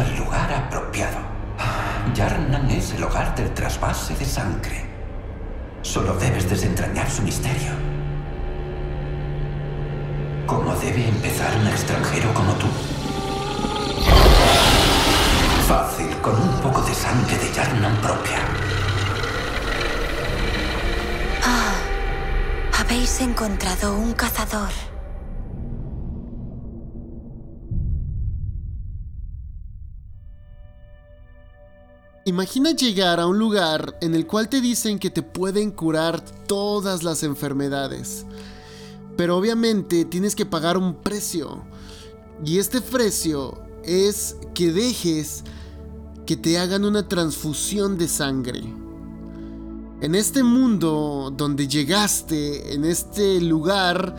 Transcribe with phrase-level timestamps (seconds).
[0.00, 1.18] al lugar apropiado.
[2.14, 4.84] Yarnan es el hogar del trasvase de sangre.
[5.82, 7.72] Solo debes desentrañar su misterio.
[10.46, 12.66] ¿Cómo debe empezar un extranjero como tú?
[15.66, 18.38] Fácil, con un poco de sangre de Yarnan propia.
[21.42, 21.74] Ah,
[22.80, 24.85] habéis encontrado un cazador.
[32.26, 37.04] Imagina llegar a un lugar en el cual te dicen que te pueden curar todas
[37.04, 38.26] las enfermedades.
[39.16, 41.62] Pero obviamente tienes que pagar un precio.
[42.44, 45.44] Y este precio es que dejes
[46.26, 48.60] que te hagan una transfusión de sangre.
[50.00, 54.16] En este mundo donde llegaste, en este lugar,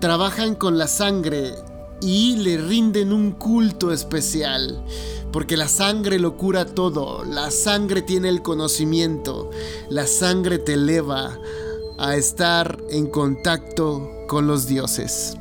[0.00, 1.54] trabajan con la sangre
[2.02, 4.84] y le rinden un culto especial.
[5.36, 9.50] Porque la sangre lo cura todo, la sangre tiene el conocimiento,
[9.90, 11.38] la sangre te eleva
[11.98, 15.36] a estar en contacto con los dioses.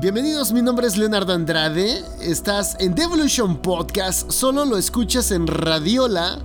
[0.00, 6.38] Bienvenidos, mi nombre es Leonardo Andrade, estás en Devolution Podcast, solo lo escuchas en Radiola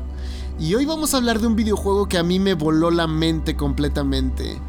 [0.60, 3.56] y hoy vamos a hablar de un videojuego que a mí me voló la mente
[3.56, 4.60] completamente.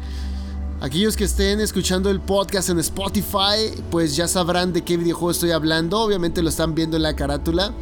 [0.81, 5.51] Aquellos que estén escuchando el podcast en Spotify, pues ya sabrán de qué videojuego estoy
[5.51, 6.01] hablando.
[6.01, 7.73] Obviamente lo están viendo en la carátula.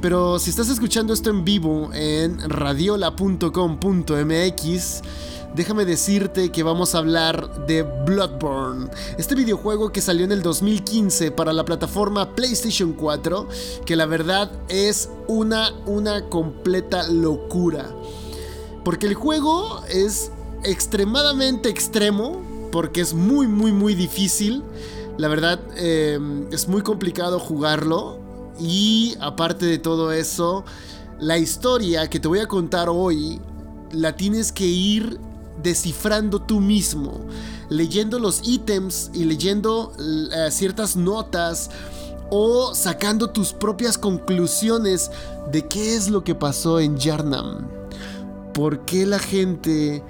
[0.00, 5.02] Pero si estás escuchando esto en vivo en radiola.com.mx,
[5.54, 11.30] déjame decirte que vamos a hablar de Bloodborne, este videojuego que salió en el 2015
[11.30, 13.48] para la plataforma PlayStation 4,
[13.86, 17.88] que la verdad es una, una completa locura.
[18.84, 20.30] Porque el juego es
[20.64, 24.62] extremadamente extremo, porque es muy, muy, muy difícil.
[25.16, 26.18] La verdad, eh,
[26.50, 28.18] es muy complicado jugarlo.
[28.58, 30.64] Y aparte de todo eso,
[31.18, 33.40] la historia que te voy a contar hoy,
[33.92, 35.18] la tienes que ir
[35.62, 37.20] descifrando tú mismo,
[37.68, 41.70] leyendo los ítems y leyendo eh, ciertas notas
[42.30, 45.10] o sacando tus propias conclusiones
[45.52, 47.68] de qué es lo que pasó en Yarnam.
[48.52, 50.02] ¿Por qué la gente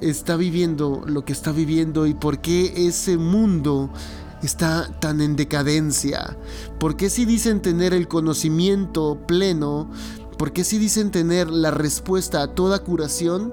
[0.00, 3.90] está viviendo lo que está viviendo y por qué ese mundo
[4.42, 6.36] está tan en decadencia.
[6.78, 9.90] ¿Por qué si dicen tener el conocimiento pleno?
[10.38, 13.52] ¿Por qué si dicen tener la respuesta a toda curación?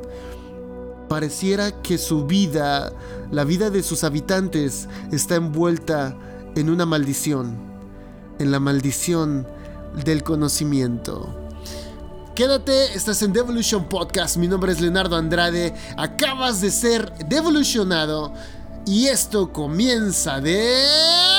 [1.09, 2.93] Pareciera que su vida,
[3.31, 6.17] la vida de sus habitantes, está envuelta
[6.55, 7.57] en una maldición,
[8.39, 9.47] en la maldición
[10.03, 11.44] del conocimiento.
[12.35, 14.35] Quédate, estás en Devolution Podcast.
[14.35, 15.73] Mi nombre es Leonardo Andrade.
[15.95, 18.33] Acabas de ser devolucionado.
[18.85, 21.34] Y esto comienza de...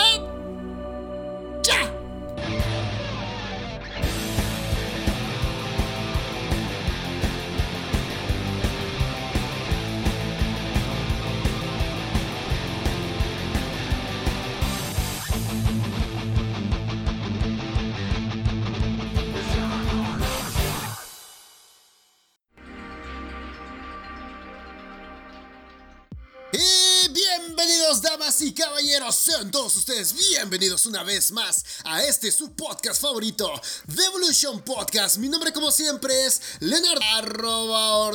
[30.38, 33.50] bienvenidos una vez más a este su podcast favorito,
[33.86, 35.16] Devolution Podcast.
[35.16, 38.12] Mi nombre como siempre es Leonardo arroba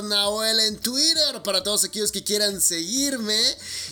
[0.68, 3.40] en Twitter para todos aquellos que quieran seguirme.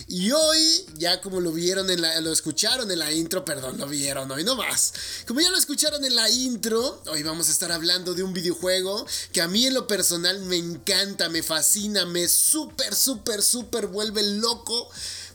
[0.06, 3.88] Y hoy, ya como lo vieron en la, lo escucharon en la intro, perdón, lo
[3.88, 4.92] vieron hoy no más.
[5.26, 9.06] Como ya lo escucharon en la intro, hoy vamos a estar hablando de un videojuego
[9.32, 14.22] que a mí en lo personal me encanta, me fascina, me súper, súper, súper vuelve
[14.22, 14.88] loco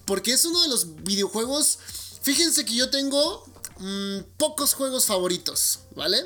[0.06, 1.80] porque es uno de los videojuegos.
[2.26, 3.46] Fíjense que yo tengo
[3.78, 6.18] mm, pocos juegos favoritos, ¿vale?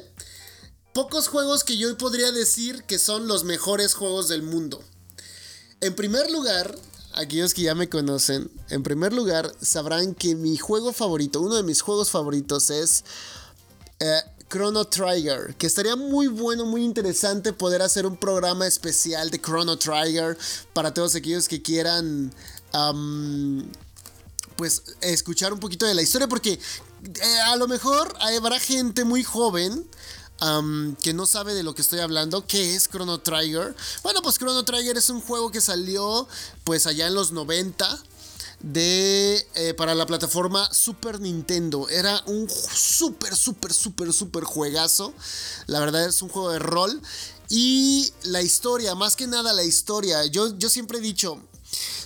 [0.94, 4.82] Pocos juegos que yo podría decir que son los mejores juegos del mundo.
[5.82, 6.74] En primer lugar,
[7.16, 11.64] aquellos que ya me conocen, en primer lugar sabrán que mi juego favorito, uno de
[11.64, 13.04] mis juegos favoritos es
[14.00, 19.42] eh, Chrono Trigger, que estaría muy bueno, muy interesante poder hacer un programa especial de
[19.42, 20.38] Chrono Trigger
[20.72, 22.34] para todos aquellos que quieran
[24.60, 29.24] pues escuchar un poquito de la historia porque eh, a lo mejor habrá gente muy
[29.24, 29.88] joven
[31.02, 33.74] que no sabe de lo que estoy hablando, ¿qué es Chrono Trigger?
[34.04, 36.28] Bueno, pues Chrono Trigger es un juego que salió
[36.66, 38.04] pues allá en los 90
[38.60, 41.88] de eh, para la plataforma Super Nintendo.
[41.88, 45.14] Era un súper, súper, súper, súper juegazo.
[45.68, 47.02] La verdad es un juego de rol.
[47.48, 50.26] Y la historia, más que nada la historia.
[50.26, 51.42] Yo, yo siempre he dicho,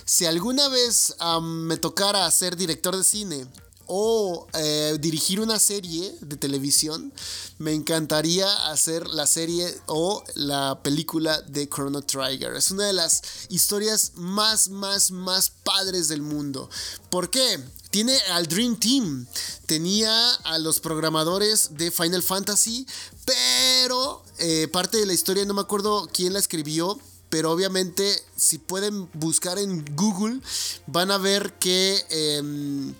[0.04, 3.46] si alguna vez me tocara ser director de cine
[3.86, 7.12] o eh, dirigir una serie de televisión,
[7.58, 12.54] me encantaría hacer la serie o la película de Chrono Trigger.
[12.54, 16.70] Es una de las historias más, más, más padres del mundo.
[17.10, 17.60] ¿Por qué?
[17.90, 19.26] Tiene al Dream Team,
[19.66, 22.86] tenía a los programadores de Final Fantasy,
[23.24, 26.98] pero eh, parte de la historia no me acuerdo quién la escribió,
[27.34, 30.38] pero obviamente si pueden buscar en Google
[30.86, 31.98] van a ver que...
[32.10, 32.94] Em,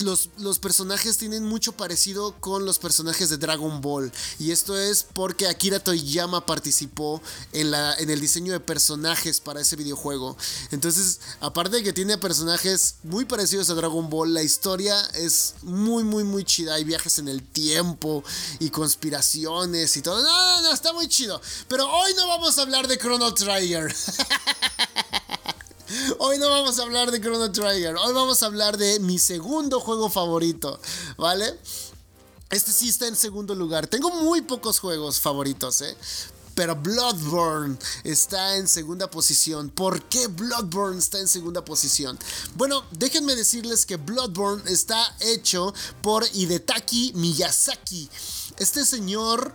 [0.00, 4.12] los, personajes tienen mucho parecido con los personajes de Dragon Ball.
[4.38, 7.22] Y esto es porque Akira Toyama participó
[7.52, 10.36] en, en el diseño de personajes para ese videojuego.
[10.70, 16.04] Entonces, aparte de que tiene personajes muy parecidos a Dragon Ball, la historia es muy,
[16.04, 16.74] muy, muy chida.
[16.74, 18.22] Hay viajes en el tiempo
[18.58, 20.22] y conspiraciones y todo.
[20.22, 21.40] No, no, no, está muy chido.
[21.68, 23.94] Pero hoy no vamos a hablar de Chrono Trigger.
[26.18, 29.80] Hoy no vamos a hablar de Chrono Trigger, hoy vamos a hablar de mi segundo
[29.80, 30.78] juego favorito,
[31.16, 31.58] ¿vale?
[32.50, 33.88] Este sí está en segundo lugar.
[33.88, 35.96] Tengo muy pocos juegos favoritos, ¿eh?
[36.54, 39.68] Pero Bloodborne está en segunda posición.
[39.68, 42.18] ¿Por qué Bloodborne está en segunda posición?
[42.54, 48.08] Bueno, déjenme decirles que Bloodborne está hecho por Hidetaki Miyazaki.
[48.58, 49.52] Este señor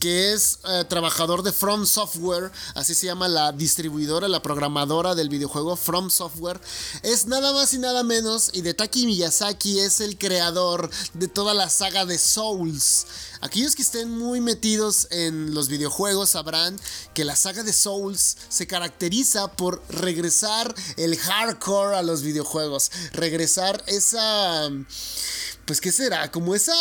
[0.00, 5.28] que es eh, trabajador de From Software, así se llama la distribuidora, la programadora del
[5.28, 6.60] videojuego From Software,
[7.02, 11.54] es nada más y nada menos, y de Taki Miyazaki es el creador de toda
[11.54, 13.06] la saga de Souls.
[13.40, 16.78] Aquellos que estén muy metidos en los videojuegos sabrán
[17.14, 23.82] que la saga de Souls se caracteriza por regresar el hardcore a los videojuegos, regresar
[23.86, 24.68] esa...
[25.64, 26.72] Pues qué será, como esa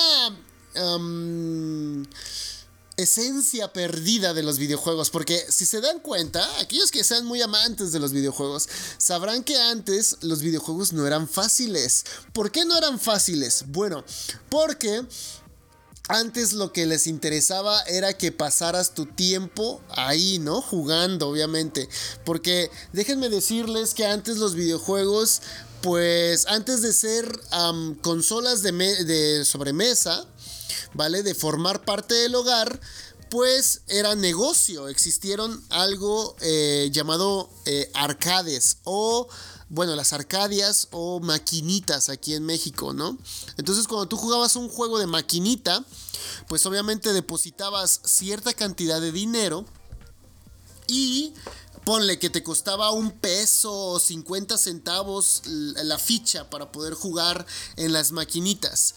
[2.97, 5.09] esencia perdida de los videojuegos.
[5.09, 9.57] Porque si se dan cuenta, aquellos que sean muy amantes de los videojuegos, sabrán que
[9.57, 12.03] antes los videojuegos no eran fáciles.
[12.33, 13.65] ¿Por qué no eran fáciles?
[13.67, 14.03] Bueno,
[14.49, 15.05] porque...
[16.09, 20.61] Antes lo que les interesaba era que pasaras tu tiempo ahí, ¿no?
[20.61, 21.89] Jugando, obviamente.
[22.23, 25.41] Porque déjenme decirles que antes los videojuegos,
[25.81, 27.37] pues antes de ser
[28.01, 30.25] consolas de, de sobremesa,
[30.93, 31.23] ¿vale?
[31.23, 32.79] De formar parte del hogar,
[33.29, 34.87] pues era negocio.
[34.87, 39.27] Existieron algo eh, llamado eh, arcades o,
[39.69, 43.17] bueno, las arcadias o maquinitas aquí en México, ¿no?
[43.57, 45.83] Entonces cuando tú jugabas un juego de maquinita,
[46.47, 49.65] pues obviamente depositabas cierta cantidad de dinero
[50.87, 51.33] y
[51.83, 57.45] ponle que te costaba un peso o 50 centavos la ficha para poder jugar
[57.77, 58.93] en las maquinitas.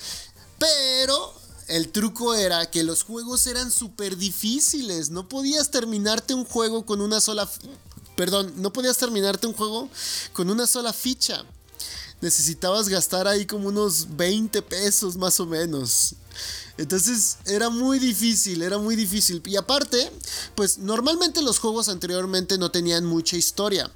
[0.59, 1.40] Pero
[1.71, 5.11] el truco era que los juegos eran súper difíciles.
[5.11, 7.49] No podías terminarte un juego con una sola...
[8.17, 9.89] Perdón, no podías terminarte un juego
[10.33, 11.45] con una sola ficha.
[12.21, 16.17] Necesitabas gastar ahí como unos 20 pesos más o menos.
[16.77, 19.41] Entonces era muy difícil, era muy difícil.
[19.47, 20.11] Y aparte,
[20.57, 23.91] pues normalmente los juegos anteriormente no tenían mucha historia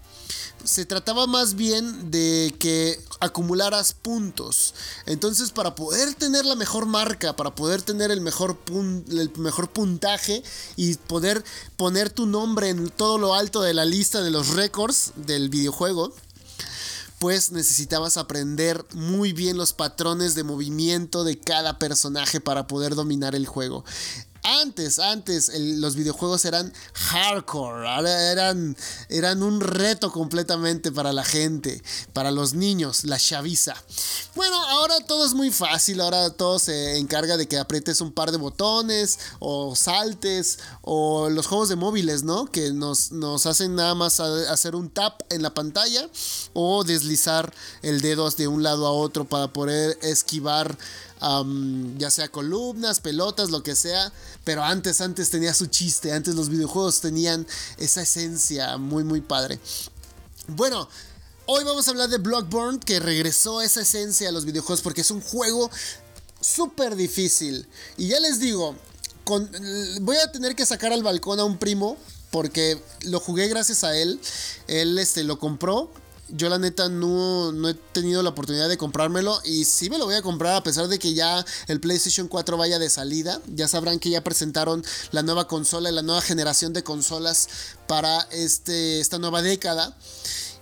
[0.64, 4.74] se trataba más bien de que acumularas puntos.
[5.06, 10.42] Entonces, para poder tener la mejor marca, para poder tener el mejor, el mejor puntaje
[10.76, 11.44] y poder
[11.76, 16.12] poner tu nombre en todo lo alto de la lista de los récords del videojuego,
[17.18, 23.34] pues necesitabas aprender muy bien los patrones de movimiento de cada personaje para poder dominar
[23.34, 23.84] el juego.
[24.44, 27.88] Antes, antes los videojuegos eran hardcore,
[29.08, 31.82] eran, un reto completamente para la gente,
[32.12, 33.74] para los niños, la chaviza.
[34.34, 38.32] Bueno, ahora todo es muy fácil, ahora todo se encarga de que aprietes un par
[38.32, 42.44] de botones o saltes o los juegos de móviles, ¿no?
[42.44, 46.06] Que nos hacen nada más hacer un tap en la pantalla
[46.52, 50.76] o deslizar el dedo de un lado a otro para poder esquivar
[51.20, 54.12] ya sea columnas, pelotas, lo que sea.
[54.44, 57.46] Pero antes, antes tenía su chiste, antes los videojuegos tenían
[57.78, 59.58] esa esencia muy, muy padre.
[60.48, 60.88] Bueno,
[61.46, 65.10] hoy vamos a hablar de Bloodborne, que regresó esa esencia a los videojuegos porque es
[65.10, 65.70] un juego
[66.40, 67.66] súper difícil.
[67.96, 68.76] Y ya les digo,
[70.02, 71.96] voy a tener que sacar al balcón a un primo
[72.30, 74.20] porque lo jugué gracias a él.
[74.66, 75.90] Él este, lo compró
[76.28, 80.06] yo la neta no, no, he tenido la oportunidad de comprármelo y sí me lo
[80.06, 83.40] voy a comprar a pesar de que ya el PlayStation 4 vaya de salida.
[83.54, 87.48] Ya sabrán que ya presentaron la nueva consola y la nueva generación de consolas
[87.86, 89.96] para este, esta nueva década.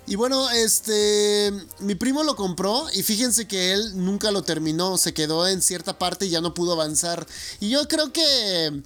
[0.05, 5.15] Y bueno, este, mi primo lo compró y fíjense que él nunca lo terminó, se
[5.15, 7.25] quedó en cierta parte y ya no pudo avanzar.
[7.61, 8.83] Y yo creo que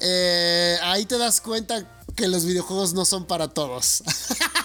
[0.00, 4.02] eh, ahí te das cuenta que los videojuegos no son para todos.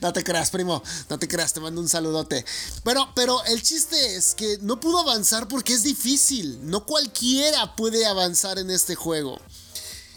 [0.00, 0.82] no te creas, primo.
[1.08, 2.44] No te creas, te mando un saludote.
[2.84, 6.58] Bueno, pero el chiste es que no pudo avanzar porque es difícil.
[6.62, 9.40] No cualquiera puede avanzar en este juego.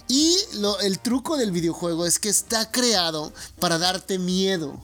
[0.08, 0.38] Y
[0.82, 4.80] el truco del videojuego es que está creado para darte miedo.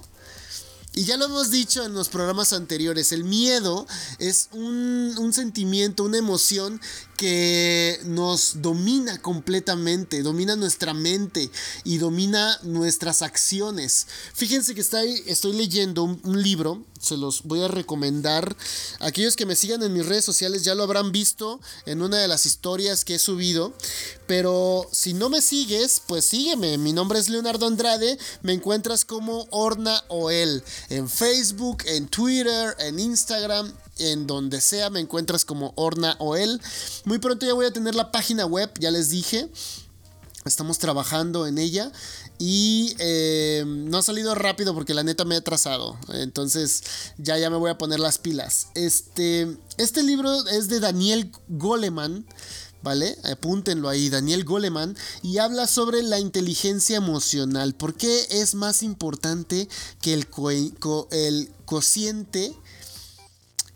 [0.95, 3.85] Y ya lo hemos dicho en los programas anteriores, el miedo
[4.17, 6.81] es un, un, sentimiento, una emoción
[7.19, 11.51] que nos domina completamente, domina nuestra mente
[11.83, 14.07] y domina nuestras acciones.
[14.33, 18.55] Fíjense que estoy, leyendo un, libro, se los voy a recomendar.
[19.01, 22.29] Aquellos que me sigan en mis redes sociales ya lo habrán visto en una de
[22.29, 23.73] las historias que he subido.
[24.25, 26.77] Pero si no me sigues, pues sígueme.
[26.77, 28.17] Mi nombre es Leonardo Andrade.
[28.43, 34.99] Me encuentras como Orna Oel en Facebook, en Twitter, en Instagram en donde sea me
[34.99, 36.61] encuentras como Orna o él.
[37.05, 39.49] Muy pronto ya voy a tener la página web, ya les dije.
[40.45, 41.91] Estamos trabajando en ella
[42.37, 45.97] y eh, no ha salido rápido porque la neta me he atrasado.
[46.13, 46.83] Entonces
[47.17, 48.67] ya, ya me voy a poner las pilas.
[48.73, 52.25] Este, este libro es de Daniel Goleman.
[52.81, 53.17] ¿Vale?
[53.29, 57.75] Apúntenlo ahí, Daniel Goleman, y habla sobre la inteligencia emocional.
[57.75, 59.67] ¿Por qué es más importante
[60.01, 60.29] que el,
[61.11, 62.55] el cociente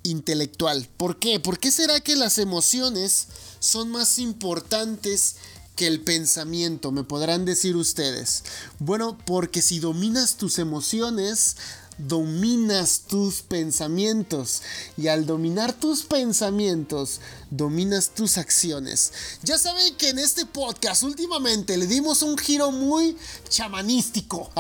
[0.04, 0.88] intelectual.
[0.98, 1.40] ¿Por qué?
[1.40, 3.28] ¿Por qué será que las emociones
[3.60, 5.38] son más importantes
[5.76, 6.92] que el pensamiento?
[6.92, 8.44] Me podrán decir ustedes.
[8.80, 11.56] Bueno, porque si dominas tus emociones,
[11.98, 14.62] dominas tus pensamientos
[14.98, 17.20] y al dominar tus pensamientos
[17.50, 19.12] dominas tus acciones.
[19.44, 23.18] Ya saben que en este podcast últimamente le dimos un giro muy
[23.50, 24.52] chamanístico.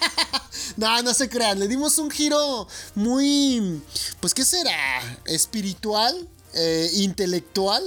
[0.76, 3.82] no, no se crean, le dimos un giro muy,
[4.20, 5.20] pues ¿qué será?
[5.24, 7.82] Espiritual, eh, intelectual,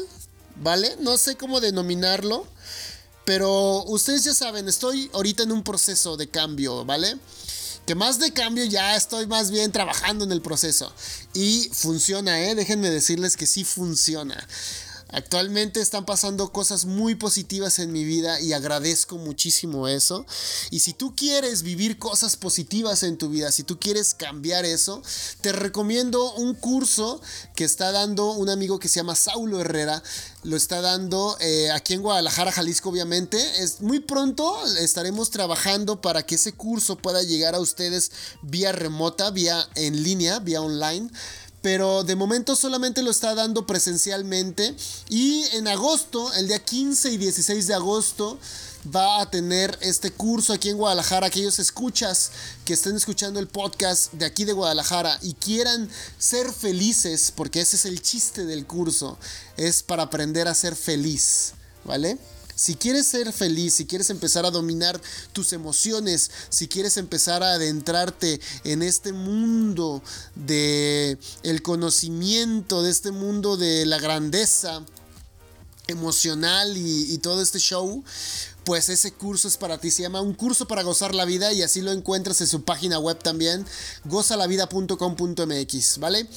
[0.58, 0.96] ¿vale?
[1.00, 2.48] No sé cómo denominarlo.
[3.24, 7.18] Pero ustedes ya saben, estoy ahorita en un proceso de cambio, ¿vale?
[7.92, 10.94] Que más de cambio ya estoy más bien trabajando en el proceso.
[11.34, 12.56] Y funciona, ¿eh?
[12.56, 14.48] Déjenme decirles que sí funciona.
[15.12, 20.26] Actualmente están pasando cosas muy positivas en mi vida y agradezco muchísimo eso.
[20.70, 25.02] Y si tú quieres vivir cosas positivas en tu vida, si tú quieres cambiar eso,
[25.42, 27.22] te recomiendo un curso
[27.56, 30.02] que está dando un amigo que se llama Saulo Herrera.
[30.44, 33.38] Lo está dando eh, aquí en Guadalajara, Jalisco, obviamente.
[33.62, 39.30] Es muy pronto estaremos trabajando para que ese curso pueda llegar a ustedes vía remota,
[39.30, 41.10] vía en línea, vía online
[41.62, 44.76] pero de momento solamente lo está dando presencialmente.
[45.10, 48.40] Y en agosto, el día 15 y 16 de agosto,
[48.94, 51.28] va a tener este curso aquí en Guadalajara.
[51.28, 52.32] Aquellos escuchas
[52.66, 57.76] que estén escuchando el podcast de aquí de Guadalajara y quieran ser felices, porque ese
[57.76, 59.18] es el chiste del curso,
[59.58, 61.54] es para aprender a ser feliz,
[61.86, 62.18] ¿vale?
[62.56, 65.00] Si quieres ser feliz, si quieres empezar a dominar
[65.34, 70.02] tus emociones, si quieres empezar a adentrarte en este mundo
[70.36, 74.84] de el conocimiento, de este mundo de la grandeza
[75.88, 78.04] emocional y, y todo este show,
[78.64, 79.92] pues ese curso es para ti.
[79.92, 83.00] Se llama Un curso para gozar la vida y así lo encuentras en su página
[83.00, 83.66] web también,
[84.06, 86.28] gozalavida.com.mx, ¿vale?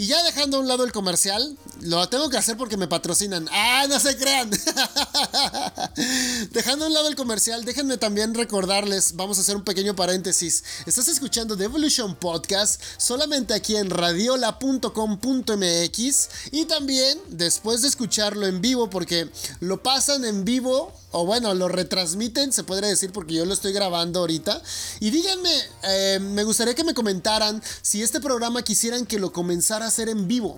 [0.00, 3.46] Y ya dejando a un lado el comercial, lo tengo que hacer porque me patrocinan.
[3.52, 4.48] ¡Ah, no se crean!
[6.52, 10.64] dejando a un lado el comercial, déjenme también recordarles, vamos a hacer un pequeño paréntesis.
[10.86, 18.62] Estás escuchando The Evolution Podcast solamente aquí en radiola.com.mx y también después de escucharlo en
[18.62, 19.28] vivo, porque
[19.60, 23.72] lo pasan en vivo o bueno, lo retransmiten, se podría decir, porque yo lo estoy
[23.72, 24.62] grabando ahorita.
[25.00, 25.52] Y díganme,
[25.82, 30.08] eh, me gustaría que me comentaran si este programa quisieran que lo comenzara a hacer
[30.08, 30.56] en vivo.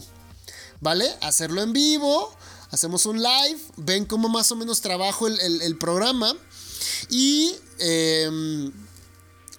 [0.80, 1.08] ¿Vale?
[1.20, 2.34] Hacerlo en vivo,
[2.70, 6.34] hacemos un live, ven cómo más o menos trabajo el, programa.
[7.08, 7.54] Y...
[7.78, 8.72] Em,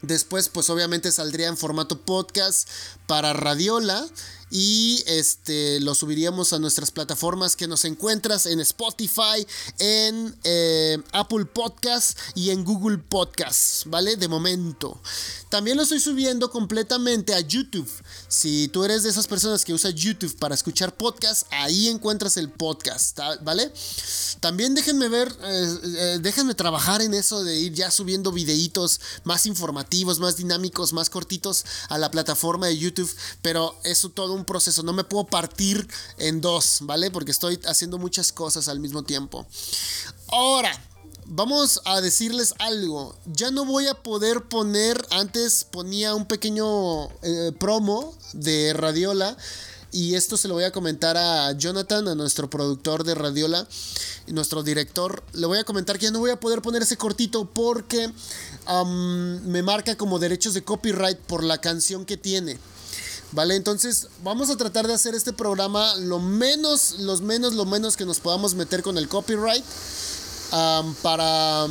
[0.02, 2.70] después, pues obviamente saldría en formato podcast
[3.08, 4.06] para Radiola
[4.56, 9.48] y este lo subiríamos a nuestras plataformas que nos encuentras en Spotify,
[9.80, 14.16] en eh, Apple Podcasts y en Google Podcasts, ¿vale?
[14.16, 15.02] De momento.
[15.50, 17.90] También lo estoy subiendo completamente a YouTube.
[18.34, 22.50] Si tú eres de esas personas que usa YouTube para escuchar podcasts, ahí encuentras el
[22.50, 23.72] podcast, ¿vale?
[24.40, 29.46] También déjenme ver, eh, eh, déjenme trabajar en eso de ir ya subiendo videitos más
[29.46, 34.82] informativos, más dinámicos, más cortitos a la plataforma de YouTube, pero eso todo un proceso,
[34.82, 35.88] no me puedo partir
[36.18, 37.12] en dos, ¿vale?
[37.12, 39.46] Porque estoy haciendo muchas cosas al mismo tiempo.
[40.30, 40.76] Ahora,
[41.26, 43.16] vamos a decirles algo.
[43.26, 49.38] Ya no voy a poder poner, antes ponía un pequeño eh, promo de Radiola
[49.92, 53.68] y esto se lo voy a comentar a Jonathan, a nuestro productor de Radiola,
[54.28, 55.24] nuestro director.
[55.34, 58.12] Le voy a comentar que ya no voy a poder poner ese cortito porque
[59.44, 62.58] me marca como derechos de copyright por la canción que tiene.
[63.34, 63.56] ¿Vale?
[63.56, 68.06] Entonces vamos a tratar de hacer este programa lo menos, los menos, lo menos que
[68.06, 69.64] nos podamos meter con el copyright
[71.02, 71.68] para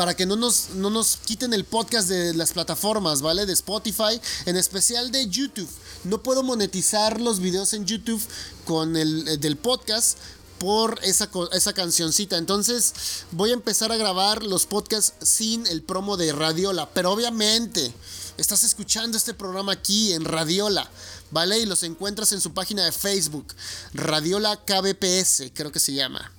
[0.00, 3.44] para que no nos, no nos quiten el podcast de las plataformas, ¿vale?
[3.44, 5.68] De Spotify, en especial de YouTube.
[6.04, 8.22] No puedo monetizar los videos en YouTube
[8.64, 10.16] con el eh, del podcast
[10.58, 12.38] por esa, esa cancioncita.
[12.38, 12.94] Entonces
[13.32, 16.88] voy a empezar a grabar los podcasts sin el promo de Radiola.
[16.94, 17.92] Pero obviamente
[18.38, 20.90] estás escuchando este programa aquí en Radiola.
[21.30, 21.58] ¿Vale?
[21.58, 23.54] Y los encuentras en su página de Facebook.
[23.92, 26.32] Radiola KBPS, creo que se llama.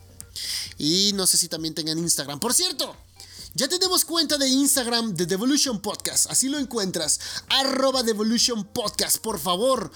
[0.78, 2.40] Y no sé si también tengan Instagram.
[2.40, 2.96] Por cierto,
[3.54, 7.20] ya tenemos cuenta de Instagram de Devolution Podcast, así lo encuentras,
[7.50, 9.92] arroba Devolution Podcast, por favor.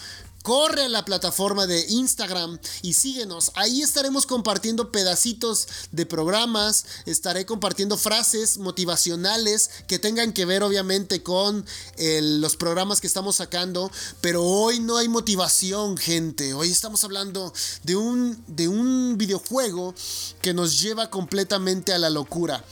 [0.46, 3.52] Corre a la plataforma de Instagram y síguenos.
[3.56, 6.86] Ahí estaremos compartiendo pedacitos de programas.
[7.08, 11.66] Estaré compartiendo frases motivacionales que tengan que ver obviamente con
[11.98, 13.90] los programas que estamos sacando.
[14.22, 16.54] Pero hoy no hay motivación, gente.
[16.54, 19.96] Hoy estamos hablando de un, de un videojuego
[20.44, 22.64] que nos lleva completamente a la locura.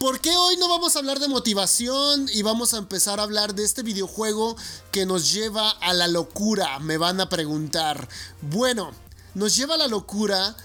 [0.00, 3.54] ¿Por qué hoy no vamos a hablar de motivación y vamos a empezar a hablar
[3.54, 4.56] de este videojuego
[4.92, 6.78] que nos lleva a la locura?
[6.78, 8.08] Me van a preguntar.
[8.40, 8.92] Bueno,
[9.34, 10.56] nos lleva a la locura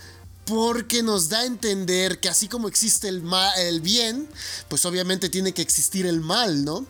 [0.45, 4.29] porque nos da a entender que así como existe el, bien,
[4.69, 6.85] pues obviamente tiene que existir el mal, ¿no?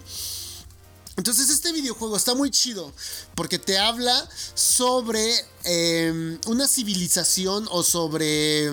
[1.18, 2.94] Entonces este videojuego está muy chido
[3.34, 5.34] porque te habla sobre
[5.64, 8.70] em, una civilización o sobre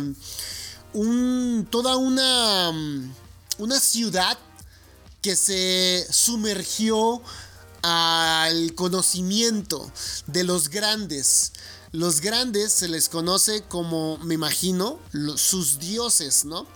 [0.93, 2.71] un, toda una
[3.59, 4.39] una ciudad
[5.21, 7.23] que se sumergió
[7.83, 9.91] al conocimiento
[10.27, 11.53] de los grandes.
[11.93, 14.99] Los grandes se les conoce como, me imagino,
[15.37, 16.67] sus dioses, ¿no?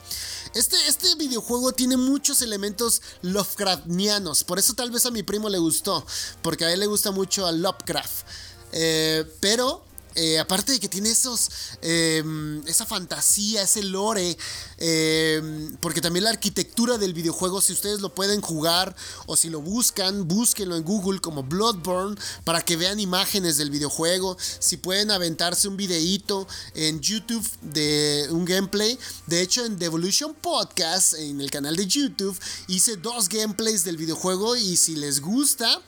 [0.54, 5.58] Este, este videojuego tiene muchos elementos Lovecraftianos, por eso tal vez a mi primo le
[5.58, 6.06] gustó,
[6.42, 8.26] porque a él le gusta mucho a Lovecraft.
[8.72, 9.85] Eh, pero
[10.16, 11.50] eh, aparte de que tiene esos,
[11.82, 14.36] em, esa fantasía, ese lore,
[14.78, 19.60] em, porque también la arquitectura del videojuego, si ustedes lo pueden jugar o si lo
[19.60, 24.38] buscan, búsquenlo en Google como Bloodborne para que vean imágenes del videojuego.
[24.58, 28.98] Si pueden aventarse un videíto en YouTube de un gameplay.
[29.26, 34.56] De hecho, en Devolution Podcast, en el canal de YouTube, hice dos gameplays del videojuego
[34.56, 35.82] y si les gusta,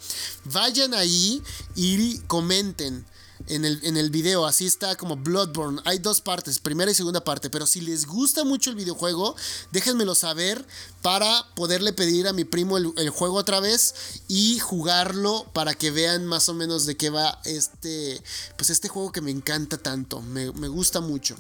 [0.45, 1.43] vayan ahí
[1.75, 3.07] y comenten
[3.49, 4.47] en el, en el video.
[4.47, 5.81] Así está como Bloodborne.
[5.85, 7.51] Hay dos partes, primera y segunda parte.
[7.51, 9.35] Pero si les gusta mucho el videojuego,
[9.73, 10.65] déjenmelo saber
[11.03, 13.95] para poderle pedir a mi primo el, juego otra vez
[14.29, 18.23] y jugarlo para que vean más o menos de qué va este,
[18.57, 20.21] pues este juego que me encanta tanto.
[20.21, 21.37] Me, me gusta mucho.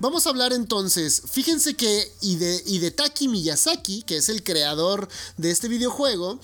[0.00, 5.68] Vamos a hablar entonces, fíjense que Hide, Hidetaki Miyazaki, que es el creador de este
[5.68, 6.40] videojuego,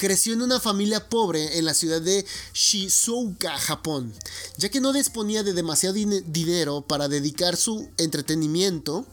[0.00, 4.14] creció en una familia pobre en la ciudad de Shizuoka, Japón.
[4.56, 9.06] Ya que no disponía de demasiado dinero para dedicar su entretenimiento,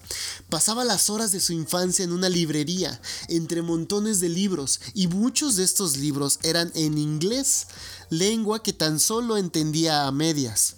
[0.50, 5.58] pasaba las horas de su infancia en una librería, entre montones de libros, y muchos
[5.58, 7.68] de estos libros eran en inglés,
[8.10, 10.76] lengua que tan solo entendía a medias.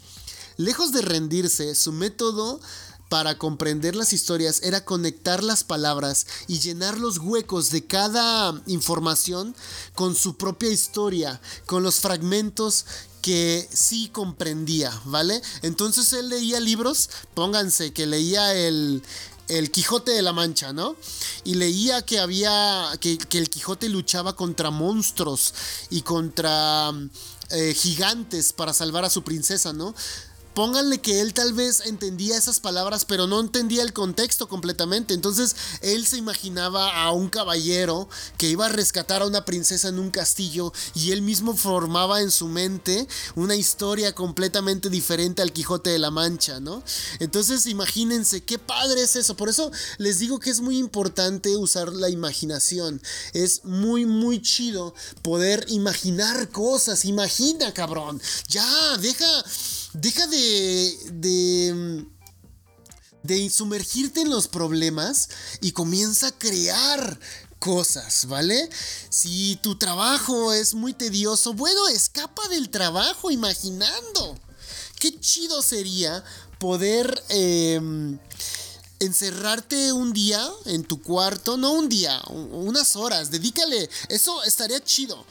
[0.58, 2.60] Lejos de rendirse, su método
[3.10, 9.56] para comprender las historias era conectar las palabras y llenar los huecos de cada información
[9.95, 12.86] con su propia historia, con los fragmentos
[13.22, 15.41] que sí comprendía, ¿vale?
[15.63, 19.04] Entonces él leía libros, pónganse que leía el,
[19.50, 20.95] el Quijote de la Mancha, ¿no?
[21.43, 25.54] Y leía que había, que, el Quijote luchaba contra monstruos
[25.89, 26.91] y contra
[27.50, 29.93] eh, gigantes para salvar a su princesa, ¿no?
[30.60, 35.13] Pónganle que él tal vez entendía esas palabras, pero no entendía el contexto completamente.
[35.13, 40.00] Entonces él se imaginaba a un caballero que iba a rescatar a una princesa en
[40.00, 45.91] un castillo y él mismo formaba en su mente una historia completamente diferente al Quijote
[45.91, 46.84] de la Mancha, ¿no?
[47.19, 49.38] Entonces imagínense, qué padre es eso.
[49.38, 53.02] Por eso les digo que es muy importante usar la imaginación.
[53.32, 57.06] Es muy, muy chido poder imaginar cosas.
[57.06, 58.22] Imagina, cabrón.
[58.50, 59.26] Ya, deja
[59.93, 62.06] deja de, de,
[63.23, 65.30] de sumergirte en los problemas
[65.62, 67.19] y comienza a crear
[67.60, 68.69] cosas, ¿vale?
[69.10, 74.39] Si tu trabajo es muy tedioso, bueno, escapa del trabajo imaginando.
[74.99, 76.23] Qué chido sería
[76.58, 78.19] poder em,
[78.99, 85.25] encerrarte un día en tu cuarto, no un día, unas horas, dedícale, eso estaría chido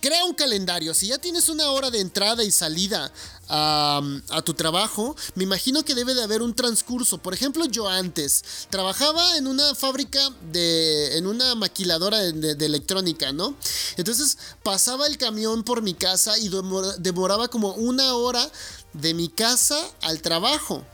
[0.00, 0.94] crea un calendario.
[0.94, 3.12] Si ya tienes una hora de entrada y salida
[3.48, 4.02] a,
[4.44, 7.18] tu trabajo, me imagino que debe de haber un transcurso.
[7.18, 10.20] Por ejemplo, yo antes trabajaba en una fábrica
[10.52, 11.16] de.
[11.16, 13.54] en una maquiladora de, electrónica, ¿no?
[13.96, 16.50] Entonces pasaba el camión por mi casa y
[16.98, 18.50] demoraba como una hora
[18.92, 20.84] de mi casa al trabajo.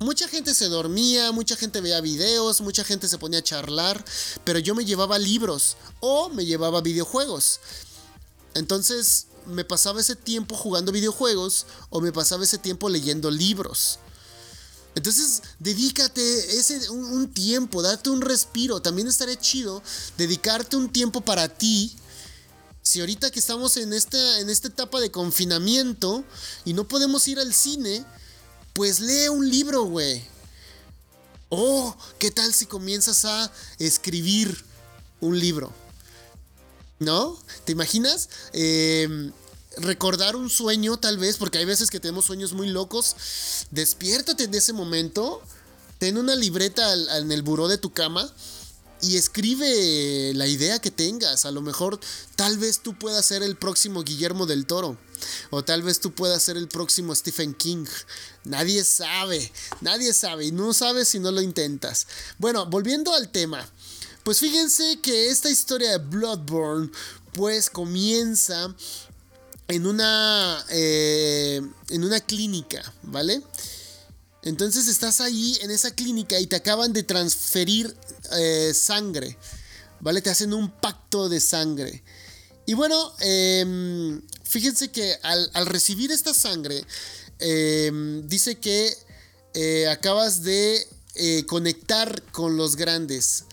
[0.00, 4.04] Mucha gente se dormía, mucha gente veía videos, mucha gente se ponía a charlar,
[4.44, 7.58] pero yo me llevaba libros o me llevaba videojuegos.
[8.58, 13.98] Entonces me pasaba ese tiempo jugando videojuegos o me pasaba ese tiempo leyendo libros.
[14.94, 18.82] Entonces, dedícate ese, un, tiempo, date un respiro.
[18.82, 19.82] También estaría chido
[20.16, 21.94] dedicarte un tiempo para ti.
[22.82, 26.24] Si ahorita que estamos en esta, en esta etapa de confinamiento
[26.64, 28.04] y no podemos ir al cine,
[28.72, 30.24] pues lee un libro, güey.
[31.48, 34.64] Oh, ¿qué tal si comienzas a escribir
[35.20, 35.72] un libro?
[36.98, 37.38] ¿No?
[37.64, 38.28] ¿Te imaginas?
[38.52, 39.32] Em,
[39.76, 43.14] recordar un sueño tal vez, porque hay veces que tenemos sueños muy locos.
[43.70, 45.42] Despiértate en ese momento,
[45.98, 48.32] ten una libreta en el buró de tu cama
[49.00, 51.44] y escribe la idea que tengas.
[51.44, 52.00] A lo mejor
[52.36, 54.98] tal vez tú puedas ser el próximo Guillermo del Toro.
[55.50, 57.86] O tal vez tú puedas ser el próximo Stephen King.
[58.44, 62.06] Nadie sabe, nadie sabe y no sabes si no lo intentas.
[62.38, 63.68] Bueno, volviendo al tema.
[64.28, 66.90] Pues fíjense que esta historia de Bloodborne
[67.32, 68.76] pues comienza
[69.68, 73.40] en una, eh, en una clínica, ¿vale?
[74.42, 77.96] Entonces estás ahí en esa clínica y te acaban de transferir
[78.32, 79.38] eh, sangre,
[80.00, 80.20] ¿vale?
[80.20, 82.02] Te hacen un pacto de sangre.
[82.66, 86.84] Y bueno, em, fíjense que al, recibir esta sangre,
[87.38, 88.94] em, dice que
[89.54, 90.86] eh, acabas de
[91.46, 93.44] conectar con los grandes.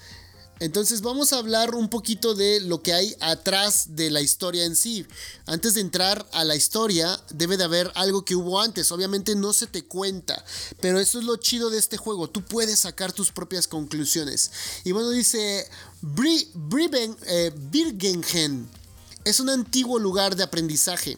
[0.60, 4.76] Entonces vamos a hablar un poquito de lo que hay atrás de la historia en
[4.76, 5.06] sí.
[5.46, 8.92] Antes de entrar a la historia, debe de haber algo que hubo antes.
[8.92, 10.46] Obviamente no se te cuenta,
[10.80, 12.30] pero eso es lo chido de este juego.
[12.30, 14.52] Tú puedes sacar tus propias conclusiones.
[14.86, 15.70] Y bueno, dice
[16.02, 18.70] Briben, eh, Birgengen.
[19.26, 21.18] Es un antiguo lugar de aprendizaje.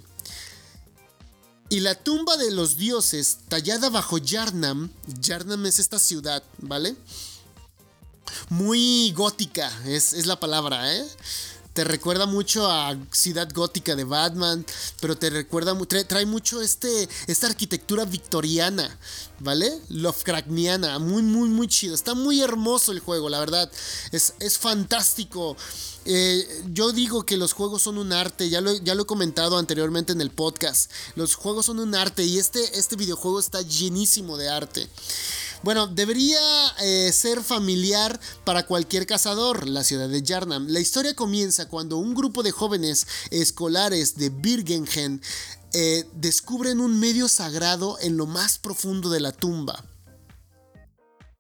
[1.70, 6.96] Y la tumba de los dioses, tallada bajo Yarnam, Yarnam es esta ciudad, ¿vale?
[8.50, 11.06] Muy gótica, es, la palabra, ¿eh?
[11.74, 14.66] Te recuerda mucho a Ciudad Gótica de Batman,
[15.00, 18.98] pero te recuerda, trae, trae mucho este, esta arquitectura victoriana,
[19.42, 19.72] ¿vale?
[19.90, 21.94] Lovecraftiana, muy, muy, muy chido.
[21.94, 23.72] Está muy hermoso el juego, la verdad.
[24.12, 25.56] Es, es fantástico.
[26.10, 29.58] Eh, yo digo que los juegos son un arte, ya lo, ya lo he comentado
[29.58, 30.90] anteriormente en el podcast.
[31.16, 34.88] Los juegos son un arte y este, este videojuego está llenísimo de arte.
[35.64, 36.40] Bueno, debería
[36.80, 40.68] eh, ser familiar para cualquier cazador, la ciudad de Yarnam.
[40.68, 45.22] La historia comienza cuando un grupo de jóvenes escolares de Birgengen
[45.74, 49.84] eh, descubren un medio sagrado en lo más profundo de la tumba.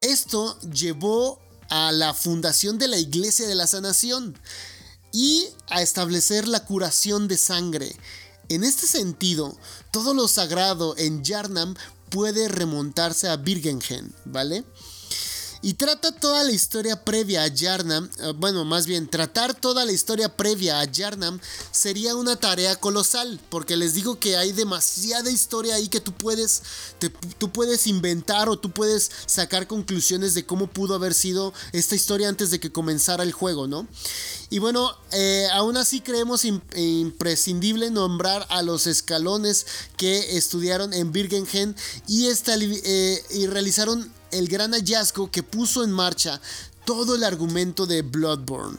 [0.01, 4.37] Esto llevó a la fundación de la Iglesia de la Sanación
[5.11, 7.95] y a establecer la curación de sangre.
[8.49, 9.57] En este sentido,
[9.91, 11.75] todo lo sagrado en Yarnam
[12.09, 14.63] puede remontarse a Birgengen, ¿vale?
[15.61, 19.91] Y trata toda la historia previa a Yarnam, eh, bueno, más bien, tratar toda la
[19.91, 21.39] historia previa a Yarnam
[21.71, 26.61] sería una tarea colosal, porque les digo que hay demasiada historia ahí que tú puedes,
[27.37, 32.29] tú puedes inventar o tú puedes sacar conclusiones de cómo pudo haber sido esta historia
[32.29, 33.87] antes de que comenzara el juego, ¿no?
[34.49, 39.65] Y bueno, eh, aún así creemos imprescindible nombrar a los escalones
[39.97, 41.75] que estudiaron en Birgengen
[42.07, 46.41] y, eh, y realizaron el gran hallazgo que puso en marcha
[46.85, 48.77] todo el argumento de Bloodborne.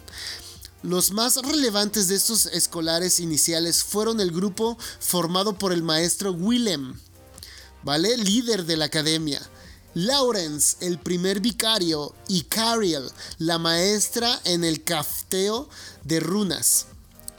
[0.83, 6.95] Los más relevantes de estos escolares iniciales fueron el grupo formado por el maestro Willem,
[7.83, 8.17] ¿vale?
[8.17, 9.41] Líder de la academia.
[9.95, 15.69] Lawrence, el primer vicario, y Cariel, la maestra en el cafteo
[16.05, 16.87] de runas.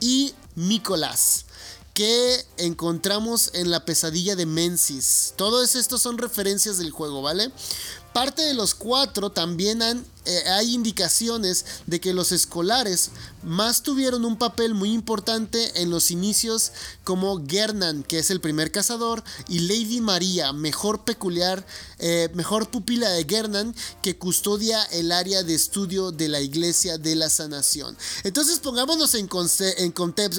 [0.00, 1.46] Y Nicolás,
[1.94, 5.34] que encontramos en la pesadilla de Mensis.
[5.36, 7.50] Todos estos son referencias del juego, ¿vale?
[8.12, 13.10] Parte de los cuatro también eh, hay indicaciones de que los escolares
[13.44, 16.72] más tuvieron un papel muy importante en los inicios
[17.04, 21.64] como Gernan, que es el primer cazador, y Lady María, mejor peculiar,
[21.98, 27.14] eh, mejor pupila de Gernan, que custodia el área de estudio de la Iglesia de
[27.14, 27.96] la Sanación.
[28.24, 29.28] Entonces pongámonos en,
[29.78, 29.94] en,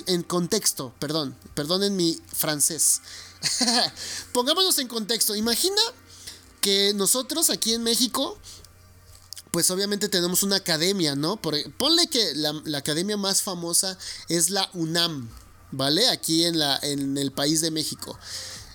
[0.07, 1.38] en contexto, perdón,
[1.95, 3.01] mi francés.
[4.34, 5.81] pongámonos en contexto, imagina
[6.62, 8.38] que nosotros aquí en México
[9.52, 11.39] pues obviamente tenemos una academia, ¿no?
[11.41, 13.97] ponle que la, academia más famosa
[14.30, 15.30] es la UNAM,
[15.71, 16.08] ¿vale?
[16.08, 18.17] Aquí en, la, en el país de México.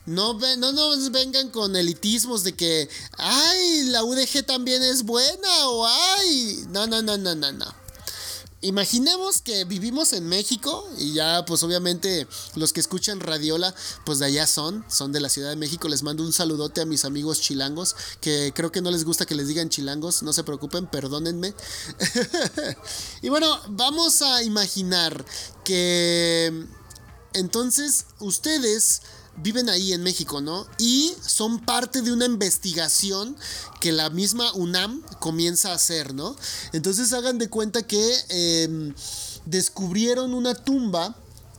[0.04, 5.86] No, no nos vengan con elitismos de que, ay, la UDG también es buena o
[5.86, 7.85] ay, no, no, no, no, no, no.
[8.66, 12.26] Imaginemos que vivimos en México y ya pues obviamente
[12.56, 13.72] los que escuchan Radiola
[14.04, 15.86] pues de allá son, son de la Ciudad de México.
[15.86, 19.36] Les mando un saludote a mis amigos chilangos que creo que no les gusta que
[19.36, 21.54] les digan chilangos, no se preocupen, perdónenme.
[23.22, 25.24] y bueno, vamos a imaginar
[25.62, 26.66] que
[27.34, 29.02] entonces ustedes
[29.42, 30.66] viven ahí en México, ¿no?
[30.78, 33.36] Y son parte de una investigación
[33.80, 36.36] que la misma UNAM comienza a hacer, ¿no?
[36.72, 38.94] Entonces hagan de cuenta que em,
[39.44, 41.14] descubrieron una tumba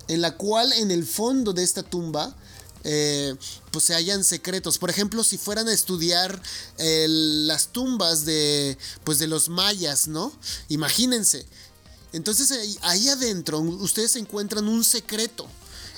[0.08, 2.36] en la cual en el fondo de esta tumba
[2.84, 3.36] eh,
[3.72, 4.78] pues se hallan secretos.
[4.78, 6.42] Por ejemplo, si fueran a estudiar
[6.78, 10.32] las tumbas de, pues de los mayas, ¿no?
[10.70, 11.46] Imagínense.
[12.14, 15.48] Entonces ahí, ahí adentro ustedes encuentran un secreto.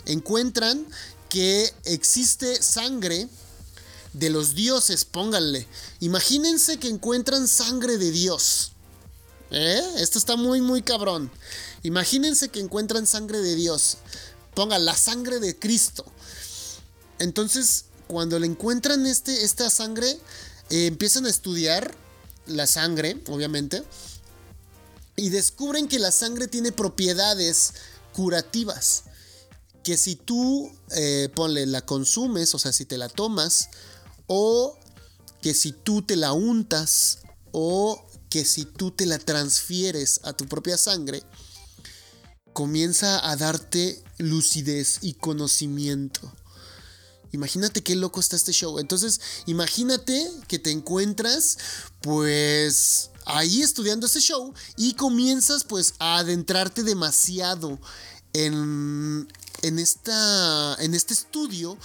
[0.06, 0.88] Encuentran
[1.30, 3.30] que existe sangre
[4.14, 5.68] de los dioses, pónganle.
[6.00, 8.72] Imagínense que encuentran sangre de Dios.
[9.52, 9.82] ¿Eh?
[9.98, 11.32] Esto está muy, muy cabrón.
[11.84, 13.98] Imagínense que encuentran sangre de Dios.
[14.56, 16.06] Pongan la sangre de Cristo.
[17.20, 20.10] Entonces, cuando le encuentran este, esta sangre,
[20.70, 21.96] eh, empiezan a estudiar
[22.48, 23.84] la sangre, obviamente.
[25.16, 27.74] Y descubren que la sangre tiene propiedades
[28.14, 29.04] curativas
[29.84, 33.70] que si tú, eh, ponle, la consumes, o sea, si te la tomas,
[34.28, 34.78] o
[35.42, 37.20] que si tú te la untas,
[37.52, 41.24] o que si tú te la transfieres a tu propia sangre,
[42.54, 46.32] comienza a darte lucidez y conocimiento.
[47.32, 48.80] Imagínate qué loco está este show.
[48.80, 51.58] Entonces, imagínate que te encuentras,
[52.02, 57.80] pues, ahí estudiando ese show y comienzas, pues, a adentrarte demasiado
[58.34, 59.28] en,
[59.62, 61.78] en, esta, en este estudio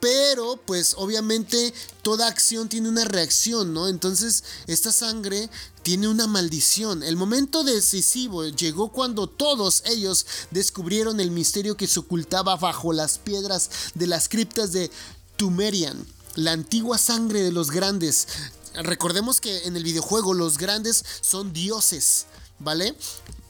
[0.00, 3.86] pero pues obviamente toda acción tiene una reacción, ¿no?
[3.86, 5.48] Entonces esta sangre
[5.82, 7.02] tiene una maldición.
[7.02, 13.18] El momento decisivo llegó cuando todos ellos descubrieron el misterio que se ocultaba bajo las
[13.18, 14.90] piedras de las criptas de
[15.36, 18.26] Tumerian, la antigua sangre de los grandes.
[18.74, 22.26] Recordemos que en el videojuego los grandes son dioses,
[22.58, 22.94] ¿vale?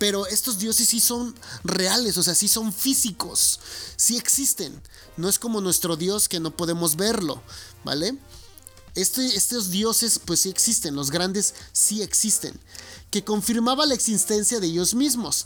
[0.01, 3.61] Pero estos dioses sí son reales, o sea, sí son físicos,
[3.97, 4.81] sí existen.
[5.19, 7.43] No es como nuestro Dios que no podemos verlo,
[7.85, 8.17] ¿vale?
[8.95, 12.59] Este, estos dioses pues sí existen, los grandes sí existen,
[13.11, 15.45] que confirmaba la existencia de ellos mismos.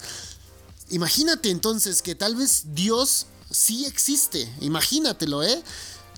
[0.90, 5.64] Imagínate entonces que tal vez Dios sí existe, imagínatelo, ¿eh?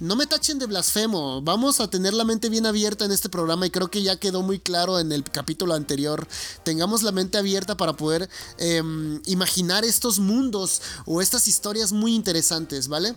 [0.01, 1.41] No me tachen de blasfemo.
[1.43, 4.43] Vamos a tener la mente bien abierta en este programa y creo que ya quedó
[4.43, 6.27] muy claro en el capítulo anterior.
[6.65, 8.29] Tengamos la mente abierta para poder
[8.59, 13.17] em, imaginar estos mundos o estas historias muy interesantes, ¿vale?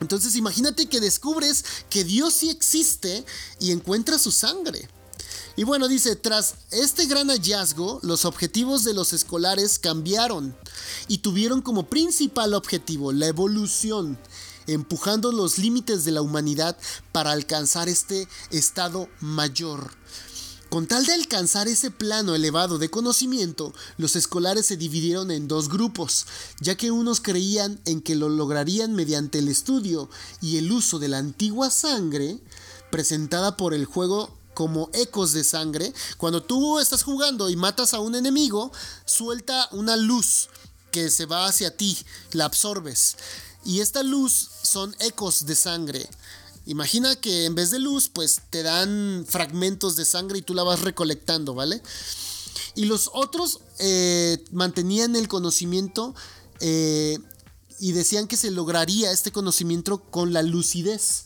[0.00, 3.24] Entonces imagínate que descubres que Dios sí existe
[3.60, 4.88] y encuentras su sangre.
[5.54, 10.56] Y bueno, dice, tras este gran hallazgo, los objetivos de los escolares cambiaron
[11.08, 14.18] y tuvieron como principal objetivo la evolución
[14.66, 16.76] empujando los límites de la humanidad
[17.12, 19.90] para alcanzar este estado mayor.
[20.72, 25.68] Con tal de alcanzar ese plano elevado de conocimiento, los escolares se dividieron en dos
[25.68, 26.24] grupos,
[26.60, 30.08] ya que unos creían en que lo lograrían mediante el estudio
[30.40, 32.38] y el uso de la antigua sangre,
[32.90, 35.92] presentada por el juego como ecos de sangre.
[36.16, 38.72] Cuando tú estás jugando y matas a un enemigo,
[39.04, 40.48] suelta una luz
[40.90, 41.98] que se va hacia ti,
[42.32, 43.16] la absorbes.
[43.64, 46.08] Y esta luz son ecos de sangre.
[46.66, 50.62] Imagina que en vez de luz, pues te dan fragmentos de sangre y tú la
[50.62, 51.82] vas recolectando, ¿vale?
[52.74, 56.14] Y los otros eh, mantenían el conocimiento
[56.60, 57.18] eh,
[57.80, 61.24] y decían que se lograría este conocimiento con la lucidez.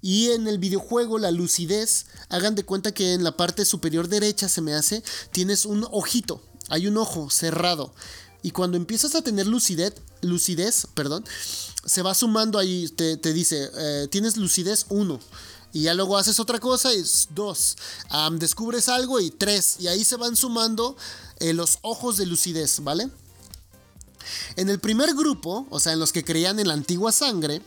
[0.00, 4.48] Y en el videojuego, la lucidez, hagan de cuenta que en la parte superior derecha
[4.48, 7.92] se me hace, tienes un ojito, hay un ojo cerrado.
[8.48, 11.22] Y cuando empiezas a tener lucidez, lucidez, perdón,
[11.84, 15.20] se va sumando ahí, te, dice, eh, tienes lucidez 1.
[15.74, 17.76] Y ya luego haces otra cosa y es 2.
[18.38, 19.80] descubres algo y 3.
[19.80, 20.96] Y ahí se van sumando
[21.40, 23.10] eh, los ojos de lucidez, ¿vale?
[24.56, 27.60] En el primer grupo, o sea, en los que creían en la antigua sangre,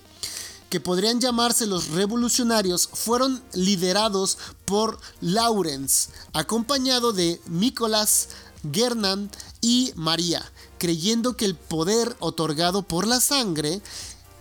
[0.72, 8.30] que podrían llamarse los revolucionarios, fueron liderados por Lawrence, acompañado de Nicolás,
[8.72, 9.30] Gernan
[9.62, 10.44] y María,
[10.82, 13.84] creyendo que el poder otorgado por la sangre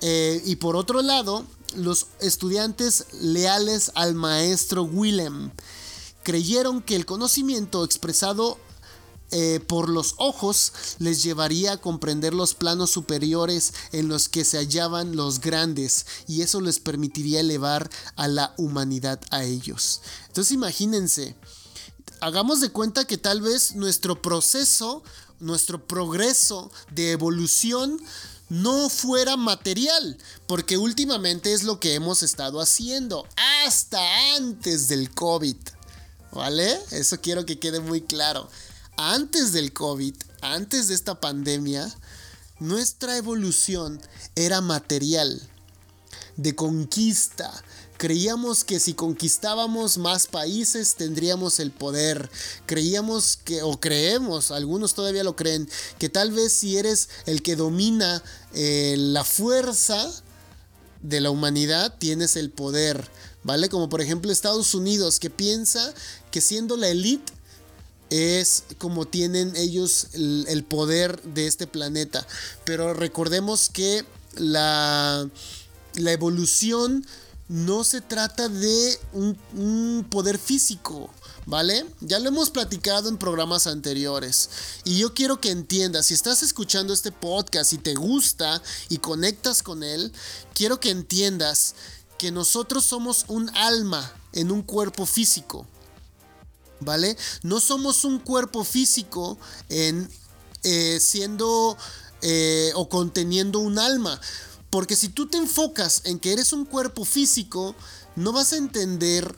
[0.00, 1.44] eh, y por otro lado
[1.76, 5.50] los estudiantes leales al maestro Willem
[6.22, 8.56] creyeron que el conocimiento expresado
[9.32, 14.56] eh, por los ojos les llevaría a comprender los planos superiores en los que se
[14.56, 20.00] hallaban los grandes y eso les permitiría elevar a la humanidad a ellos.
[20.28, 21.36] Entonces imagínense,
[22.22, 25.02] hagamos de cuenta que tal vez nuestro proceso,
[25.40, 28.00] nuestro progreso de evolución
[28.48, 33.26] no fuera material, porque últimamente es lo que hemos estado haciendo,
[33.64, 34.00] hasta
[34.36, 35.56] antes del COVID.
[36.32, 36.78] ¿Vale?
[36.92, 38.48] Eso quiero que quede muy claro
[39.02, 41.90] antes del COVID, antes de esta pandemia,
[42.58, 43.98] nuestra evolución
[44.34, 45.40] era material,
[46.36, 47.50] de conquista.
[48.00, 52.30] Creíamos que si conquistábamos más países tendríamos el poder.
[52.64, 57.56] Creíamos que, o creemos, algunos todavía lo creen, que tal vez si eres el que
[57.56, 58.22] domina
[58.54, 60.10] eh, la fuerza
[61.02, 63.06] de la humanidad, tienes el poder.
[63.42, 63.68] ¿Vale?
[63.68, 65.92] Como por ejemplo Estados Unidos, que piensa
[66.30, 67.30] que siendo la élite
[68.08, 72.26] es como tienen ellos el, poder de este planeta.
[72.64, 74.06] Pero recordemos que
[74.38, 75.28] la,
[75.96, 77.04] la evolución
[77.50, 81.10] no se trata de un, poder físico,
[81.46, 81.84] ¿vale?
[81.98, 84.50] Ya lo hemos platicado en programas anteriores.
[84.84, 89.64] Y yo quiero que entiendas, si estás escuchando este podcast y te gusta y conectas
[89.64, 90.12] con él,
[90.54, 91.74] quiero que entiendas
[92.18, 95.66] que nosotros somos un alma en un cuerpo físico.
[96.78, 97.16] ¿vale?
[97.42, 99.36] No somos un cuerpo físico
[99.68, 100.08] en
[100.62, 101.76] eh, siendo
[102.22, 104.20] eh, o conteniendo un alma.
[104.70, 107.74] Porque si tú te enfocas en que eres un cuerpo físico,
[108.16, 109.34] no vas a entender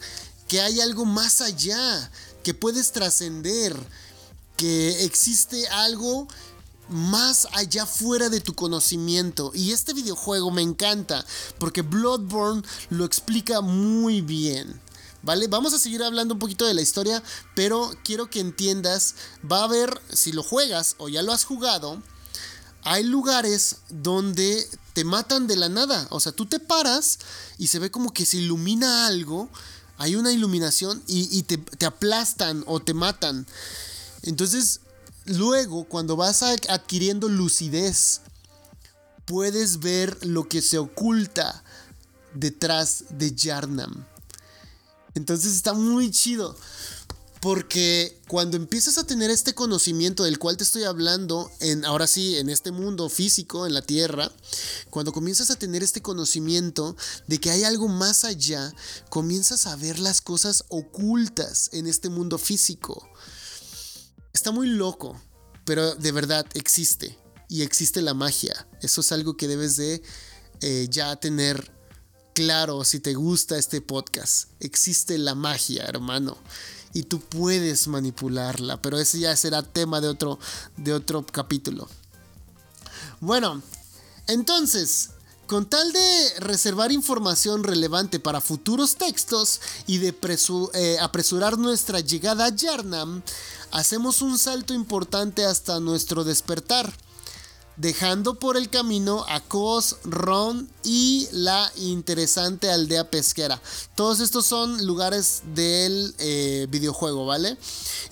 [0.47, 2.11] que hay algo más allá,
[2.43, 3.75] que puedes trascender,
[4.57, 6.29] que existe algo
[6.89, 9.51] más allá fuera de tu conocimiento.
[9.55, 11.25] Y este videojuego me encanta
[11.59, 14.81] porque Bloodborne lo explica muy bien.
[15.23, 15.47] ¿vale?
[15.47, 17.23] Vamos a seguir hablando un poquito de la historia,
[17.55, 19.15] pero quiero que entiendas,
[19.51, 22.03] va a haber, si lo juegas o ya lo has jugado,
[22.83, 27.19] hay lugares donde te matan de la nada, o sea, tú te paras
[27.59, 29.49] y se ve como que se ilumina algo,
[29.99, 33.47] hay una iluminación y, te, te aplastan o te matan.
[34.23, 34.81] Entonces,
[35.27, 38.21] luego, cuando vas adquiriendo lucidez,
[39.27, 41.63] puedes ver lo que se oculta
[42.35, 44.07] detrás de Yarnam.
[45.15, 46.57] Entonces está muy chido.
[47.43, 52.39] Porque cuando empiezas a tener este conocimiento del cual te estoy hablando, en, ahora sí,
[52.39, 54.31] en este mundo físico, en la Tierra,
[54.91, 58.73] cuando comienzas a tener este conocimiento de que hay algo más allá,
[59.09, 63.11] comienzas a ver las cosas ocultas en este mundo físico.
[64.33, 65.21] Está muy loco,
[65.65, 67.19] pero de verdad existe.
[67.49, 68.69] Y existe la magia.
[68.83, 70.01] Eso es algo que debes de
[70.61, 71.73] eh, ya tener
[72.35, 76.39] Claro, si te gusta este podcast, existe la magia, hermano.
[76.95, 80.39] Y tú puedes manipularla, pero ese ya será tema de otro,
[80.77, 81.89] de otro capítulo.
[83.21, 83.63] Bueno,
[84.27, 85.11] entonces,
[85.47, 90.15] con tal de reservar información relevante para futuros textos y de
[90.75, 93.23] eh, apresurar nuestra llegada a Yarnam,
[93.71, 96.93] hacemos un salto importante hasta nuestro despertar
[97.83, 103.61] dejando por el camino a Kos, Ron y la interesante aldea pesquera.
[103.97, 107.59] Todos estos son lugares del eh, videojuego, ¿vale?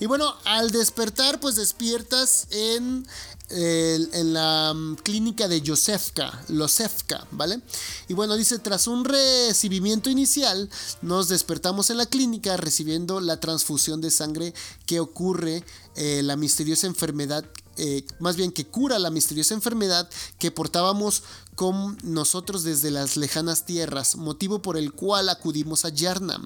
[0.01, 3.07] Y bueno, al despertar, pues despiertas en,
[3.47, 7.61] en la mm, clínica de Josefka, Losefka, ¿vale?
[8.09, 10.69] Y bueno, dice, tras un recibimiento inicial,
[11.01, 14.53] nos despertamos en la clínica recibiendo la transfusión de sangre
[14.85, 15.63] que ocurre
[15.95, 17.45] eh, la misteriosa enfermedad
[17.83, 21.23] eh, más bien que cura la misteriosa enfermedad que portábamos
[21.55, 26.45] con nosotros desde las lejanas tierras, motivo por el cual acudimos a Yarnam.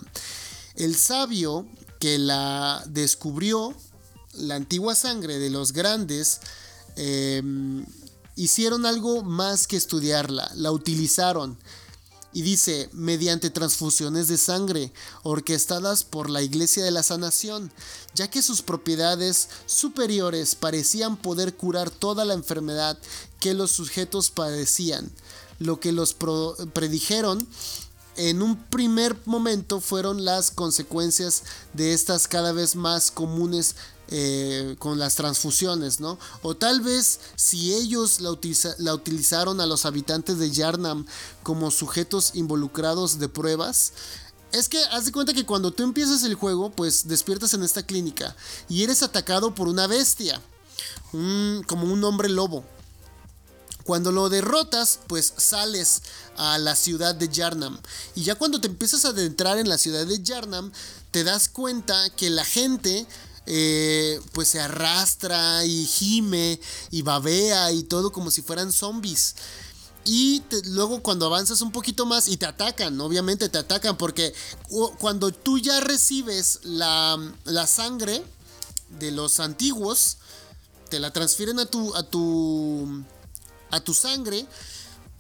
[0.76, 1.68] El sabio
[2.00, 3.76] que la descubrió,
[4.36, 6.40] la antigua sangre de los grandes,
[6.96, 7.86] em,
[8.38, 11.58] hicieron algo más que estudiarla, la utilizaron
[12.36, 14.92] y dice, mediante transfusiones de sangre,
[15.24, 17.72] orquestadas por la Iglesia de la Sanación,
[18.14, 22.98] ya que sus propiedades superiores parecían poder curar toda la enfermedad
[23.40, 25.10] que los sujetos padecían.
[25.60, 26.14] Lo que los
[26.74, 27.48] predijeron
[28.18, 33.78] en un primer momento fueron las consecuencias de estas cada vez más comunes
[34.10, 36.20] eh, con las transfusiones, ¿no?
[36.44, 38.32] O tal vez si ellos la,
[38.94, 41.08] utilizaron a los habitantes de Yarnam
[41.42, 43.94] como sujetos involucrados de pruebas.
[44.52, 47.84] Es que haz de cuenta que cuando tú empiezas el juego, pues despiertas en esta
[47.84, 48.36] clínica
[48.70, 50.40] y eres atacado por una bestia,
[51.12, 52.64] como un hombre lobo.
[53.86, 56.02] Cuando lo derrotas, pues sales
[56.38, 57.80] a la ciudad de Yarnam.
[58.16, 60.72] Y ya cuando te empiezas a adentrar en la ciudad de Yarnam,
[61.12, 63.08] te das cuenta que la gente
[63.46, 66.60] eh, pues se arrastra y gime
[66.92, 69.36] y babea y todo como si fueran zombies.
[70.06, 74.34] Y luego cuando avanzas un poquito más y te atacan, obviamente te atacan porque
[75.00, 78.24] cuando tú ya recibes la, la sangre
[79.00, 80.18] de los antiguos,
[80.90, 83.04] te la transfieren a tu, a tu,
[83.72, 84.46] a tu sangre,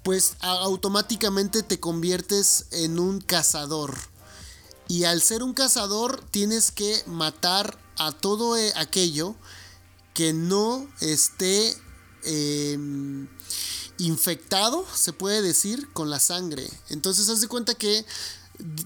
[0.04, 3.96] pues automáticamente te conviertes en un cazador.
[4.88, 9.36] Y al ser un cazador tienes que matar a todo eh, aquello
[10.14, 11.76] que no esté
[12.24, 13.28] em,
[13.98, 16.70] infectado, se puede decir, con la sangre.
[16.90, 18.06] Entonces haz de cuenta que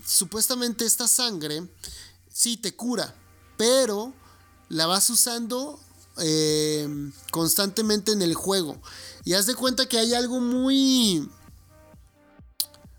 [0.06, 1.64] supuestamente esta sangre
[2.34, 3.14] sí te cura,
[3.58, 4.14] pero
[4.70, 5.80] la vas usando
[6.18, 8.82] em, constantemente en el juego.
[9.24, 11.30] Y haz de cuenta que hay algo muy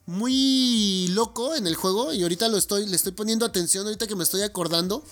[0.06, 4.16] muy loco en el juego y ahorita lo estoy le estoy poniendo atención ahorita que
[4.16, 5.04] me estoy acordando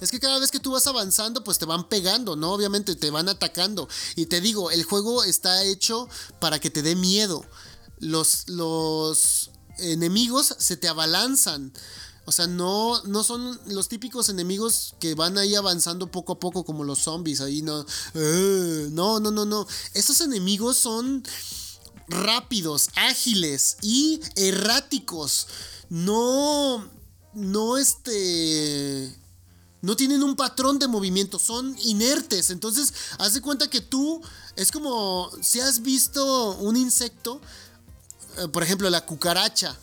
[0.00, 2.52] es que cada vez que tú vas avanzando, pues te van pegando, ¿no?
[2.52, 3.88] Obviamente te van atacando.
[4.16, 6.08] Y te digo, el juego está hecho
[6.40, 7.44] para que te dé miedo.
[7.98, 11.72] Los, los enemigos se te abalanzan.
[12.24, 16.64] O sea, no, no son los típicos enemigos que van ahí avanzando poco a poco
[16.64, 17.40] como los zombies.
[17.40, 17.86] Ahí no.
[18.14, 19.66] Eh, no, no, no, no.
[19.94, 21.24] Estos enemigos son
[22.06, 25.46] rápidos, ágiles y erráticos.
[25.88, 26.86] No.
[27.32, 29.16] No este
[29.80, 32.50] no tienen un patrón de movimiento, son inertes.
[32.50, 34.20] Entonces, haz de cuenta que tú
[34.56, 37.40] es como si has visto un insecto,
[38.38, 39.76] eh, por ejemplo, la cucaracha,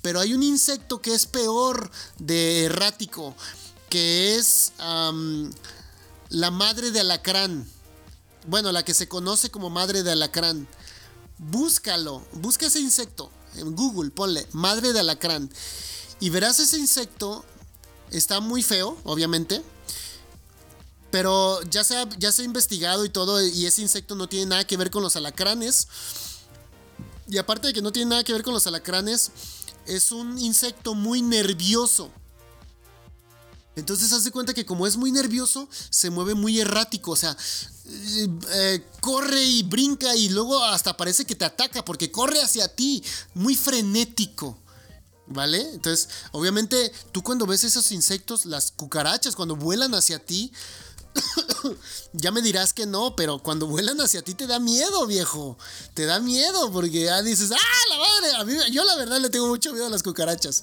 [0.00, 3.34] pero hay un insecto que es peor de errático,
[3.88, 7.66] que es la madre de alacrán.
[8.46, 10.66] Bueno, la que se conoce como madre de alacrán.
[11.38, 15.50] Búscalo, busca ese insecto en Google, ponle madre de alacrán.
[16.18, 17.44] Y verás ese insecto
[18.12, 19.62] Está muy feo, obviamente.
[21.10, 24.46] Pero ya se, ha, ya se ha investigado y todo, y ese insecto no tiene
[24.46, 25.88] nada que ver con los alacranes.
[27.28, 29.30] Y aparte de que no tiene nada que ver con los alacranes,
[29.86, 32.10] es un insecto muy nervioso.
[33.74, 37.12] Entonces haz de cuenta que como es muy nervioso, se mueve muy errático.
[37.12, 37.36] O sea,
[37.86, 42.68] eh, eh, corre y brinca y luego hasta parece que te ataca porque corre hacia
[42.68, 43.02] ti.
[43.34, 44.58] Muy frenético.
[45.26, 45.60] ¿Vale?
[45.72, 50.52] Entonces, obviamente, tú cuando ves esos insectos, las cucarachas, cuando vuelan hacia ti,
[52.12, 55.56] ya me dirás que no, pero cuando vuelan hacia ti te da miedo, viejo.
[55.94, 57.56] Te da miedo porque ya dices, ¡ah,
[57.90, 58.70] la madre!
[58.70, 60.62] Yo la verdad le tengo mucho miedo a las cucarachas.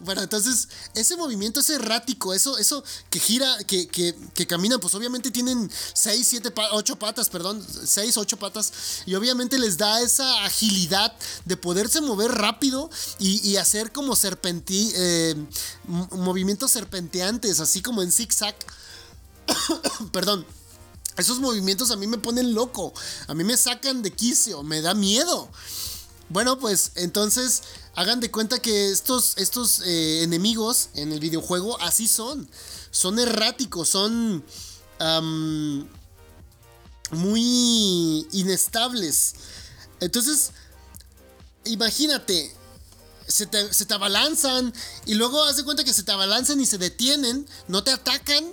[0.00, 4.94] Bueno, entonces, ese movimiento es errático, eso, eso que gira, que, que, que caminan, pues
[4.94, 8.72] obviamente tienen 6, 7, 8 patas, perdón, 6, 8 patas,
[9.04, 11.14] y obviamente les da esa agilidad
[11.44, 12.88] de poderse mover rápido
[13.18, 15.34] y, hacer como serpenti, eh,
[15.84, 18.56] movimientos serpenteantes, así como en zigzag.
[20.12, 20.46] perdón.
[21.16, 22.94] Esos movimientos a mí me ponen loco,
[23.26, 25.50] a mí me sacan de quicio, me da miedo.
[26.30, 27.62] Bueno, pues entonces
[27.94, 32.48] hagan de cuenta que estos, estos eh, enemigos en el videojuego así son.
[32.90, 34.44] Son erráticos, son
[37.10, 39.34] muy inestables.
[39.98, 40.52] Entonces,
[41.64, 42.54] imagínate,
[43.26, 44.72] se te, se te, abalanzan
[45.06, 48.44] y luego haz de cuenta que se te abalanzan y se detienen, no te atacan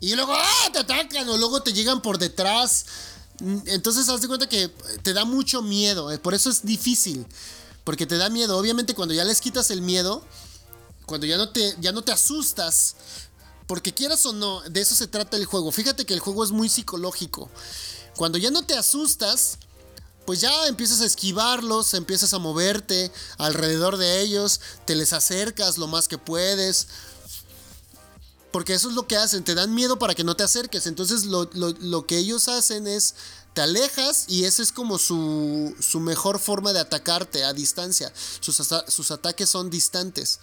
[0.00, 0.70] y luego ¡ah!
[0.72, 2.86] te atacan o luego te llegan por detrás.
[3.66, 4.68] Entonces haz de cuenta que
[5.02, 7.26] te da mucho miedo, eh, por eso es difícil.
[7.84, 8.58] Porque te da miedo.
[8.58, 10.24] Obviamente cuando ya les quitas el miedo,
[11.06, 12.96] cuando ya no te, ya no te asustas,
[13.66, 15.70] porque quieras o no, de eso se trata el juego.
[15.70, 17.48] Fíjate que el juego es muy psicológico.
[18.16, 19.58] Cuando ya no te asustas,
[20.24, 25.86] pues ya empiezas a esquivarlos, empiezas a moverte alrededor de ellos, te les acercas lo
[25.86, 26.88] más que puedes.
[28.56, 30.86] Porque eso es lo que hacen, te dan miedo para que no te acerques.
[30.86, 33.14] Entonces lo, lo que ellos hacen es
[33.52, 38.10] te alejas y esa es como su, su mejor forma de atacarte a distancia.
[38.40, 40.40] Sus, sus ataques son distantes.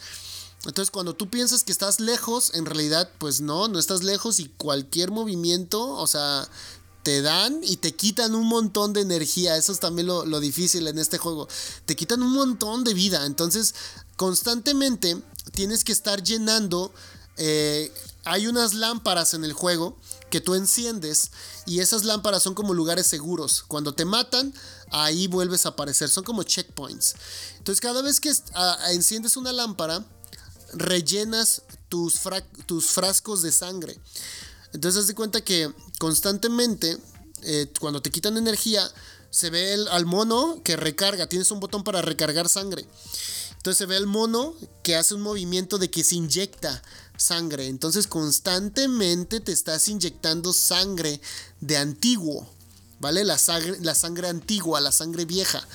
[0.63, 4.45] Entonces cuando tú piensas que estás lejos, en realidad pues no, no estás lejos y
[4.57, 6.47] cualquier movimiento, o sea,
[7.01, 9.57] te dan y te quitan un montón de energía.
[9.57, 11.47] Eso es también lo, lo, difícil en este juego.
[11.87, 13.25] Te quitan un montón de vida.
[13.25, 13.73] Entonces,
[14.17, 15.19] constantemente
[15.53, 16.93] tienes que estar llenando.
[17.37, 17.91] Eh,
[18.25, 19.97] hay unas lámparas en el juego
[20.29, 21.31] que tú enciendes
[21.65, 23.63] y esas lámparas son como lugares seguros.
[23.67, 24.53] Cuando te matan,
[24.89, 26.09] ahí vuelves a aparecer.
[26.09, 27.15] Son como checkpoints.
[27.57, 28.33] Entonces cada vez que
[28.91, 30.05] enciendes una lámpara,
[30.73, 33.99] rellenas tus, frascos de sangre.
[34.73, 36.97] Entonces haz de cuenta que constantemente,
[37.43, 38.89] eh, cuando te quitan energía,
[39.29, 41.27] se ve al mono que recarga.
[41.27, 42.85] Tienes un botón para recargar sangre.
[43.63, 46.83] Entonces se ve el mono que hace un movimiento de que se inyecta
[47.15, 47.67] sangre.
[47.67, 51.21] Entonces constantemente te estás inyectando sangre
[51.61, 52.45] de antiguo.
[52.99, 53.23] ¿Vale?
[53.23, 55.65] La sangre, la sangre antigua, la sangre vieja.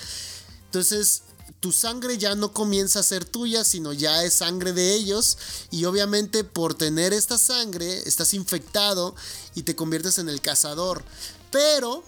[0.67, 1.23] Entonces
[1.61, 5.39] tu sangre ya no comienza a ser tuya, sino ya es sangre de ellos.
[5.71, 9.17] Y obviamente por tener esta sangre estás infectado
[9.55, 11.03] y te conviertes en el cazador.
[11.51, 12.05] Pero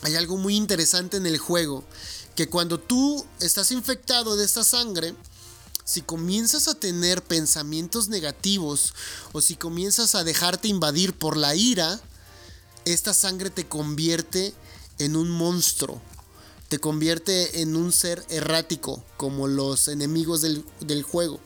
[0.00, 1.84] hay algo muy interesante en el juego.
[2.38, 5.12] Que cuando tú estás infectado de esta sangre,
[5.84, 8.94] si comienzas a tener pensamientos negativos
[9.32, 12.00] o si comienzas a dejarte invadir por la ira,
[12.84, 14.54] esta sangre te convierte
[15.00, 16.00] en un monstruo
[16.68, 21.40] te convierte en un ser errático, como los enemigos del, juego.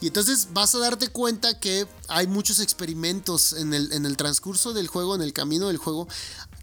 [0.00, 4.72] Y entonces vas a darte cuenta que hay muchos experimentos en el, en el, transcurso
[4.72, 6.08] del juego, en el camino del juego.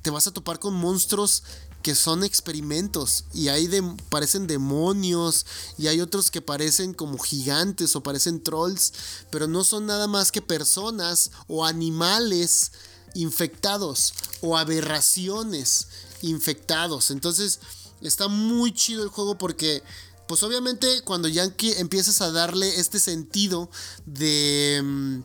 [0.01, 1.43] Te vas a topar con monstruos
[1.81, 3.25] que son experimentos.
[3.33, 5.45] Y hay de, parecen demonios.
[5.77, 8.93] Y hay otros que parecen como gigantes o parecen trolls.
[9.29, 12.71] Pero no son nada más que personas o animales
[13.13, 15.87] infectados o aberraciones
[16.21, 17.11] infectados.
[17.11, 17.59] Entonces
[18.01, 19.83] está muy chido el juego porque
[20.27, 23.69] pues obviamente cuando ya empiezas a darle este sentido
[24.05, 25.19] de mm,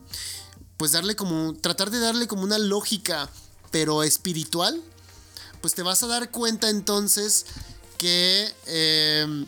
[0.77, 3.29] pues darle como tratar de darle como una lógica
[3.69, 4.81] pero espiritual
[5.63, 7.45] pues te vas a dar cuenta entonces
[7.97, 9.45] que em,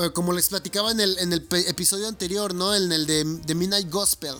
[0.00, 2.74] eh, como les platicaba en el, en el episodio anterior, ¿no?
[2.74, 4.34] En el de, de Midnight Gospel,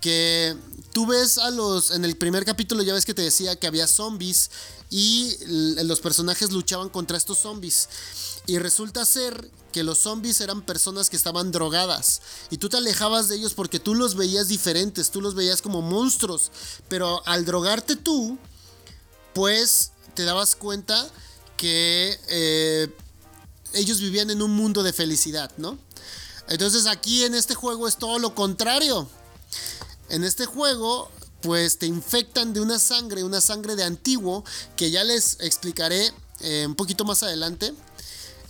[0.00, 0.56] que
[0.92, 1.90] tú ves a los.
[1.90, 4.52] En el primer capítulo ya ves que te decía que había zombies
[4.90, 7.88] y los personajes luchaban contra estos zombies.
[8.46, 12.22] Y resulta ser que los zombies eran personas que estaban drogadas.
[12.50, 15.82] Y tú te alejabas de ellos porque tú los veías diferentes, tú los veías como
[15.82, 16.52] monstruos.
[16.88, 18.38] Pero al drogarte tú,
[19.34, 21.08] pues te dabas cuenta
[21.56, 22.88] que eh,
[23.74, 25.78] ellos vivían en un mundo de felicidad, ¿no?
[26.48, 29.08] Entonces aquí en este juego es todo lo contrario.
[30.08, 31.10] En este juego,
[31.40, 34.44] pues te infectan de una sangre, una sangre de antiguo,
[34.76, 37.72] que ya les explicaré eh, un poquito más adelante.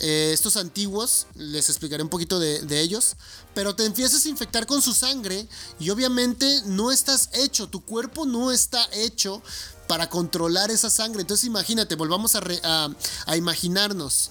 [0.00, 3.14] Eh, estos antiguos, les explicaré un poquito de, de, ellos,
[3.54, 5.46] pero te empiezas a infectar con su sangre
[5.78, 9.42] y obviamente no estás hecho, tu cuerpo no está hecho
[9.86, 11.22] para controlar esa sangre.
[11.22, 14.30] Entonces imagínate, volvamos a, imaginarnos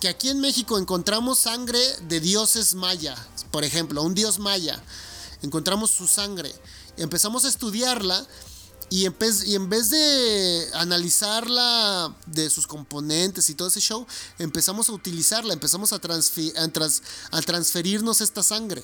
[0.00, 3.14] que aquí en México encontramos sangre de dioses maya,
[3.50, 4.82] por ejemplo, un dios maya
[5.42, 6.54] encontramos su sangre,
[6.96, 8.26] empezamos a estudiarla
[8.92, 14.04] y en, vez, de analizarla de sus componentes y todo ese show,
[14.38, 18.82] empezamos a utilizarla, empezamos a, transferirnos esta sangre.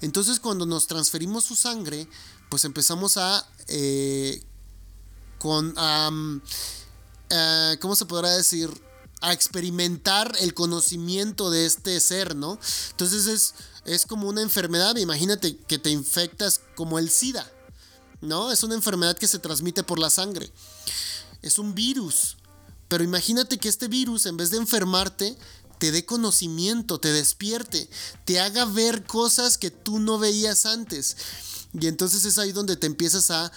[0.00, 2.08] Entonces cuando nos transferimos su sangre,
[2.48, 3.48] pues empezamos a...
[3.68, 4.42] Eh,
[5.38, 5.74] con...
[7.30, 8.70] Eh, ¿Cómo se podrá decir?
[9.20, 12.58] A experimentar el conocimiento de este ser, ¿no?
[12.90, 13.54] Entonces es
[13.86, 17.50] es como una enfermedad, imagínate que te infectas como el SIDA,
[18.20, 18.50] ¿no?
[18.50, 20.50] Es una enfermedad que se transmite por la sangre.
[21.42, 22.36] Es un virus,
[22.88, 25.38] pero imagínate que este virus, en vez de enfermarte,
[25.78, 27.88] te dé conocimiento, te despierte,
[28.24, 31.16] te haga ver cosas que tú no veías antes.
[31.78, 33.52] Y entonces es ahí donde te empiezas a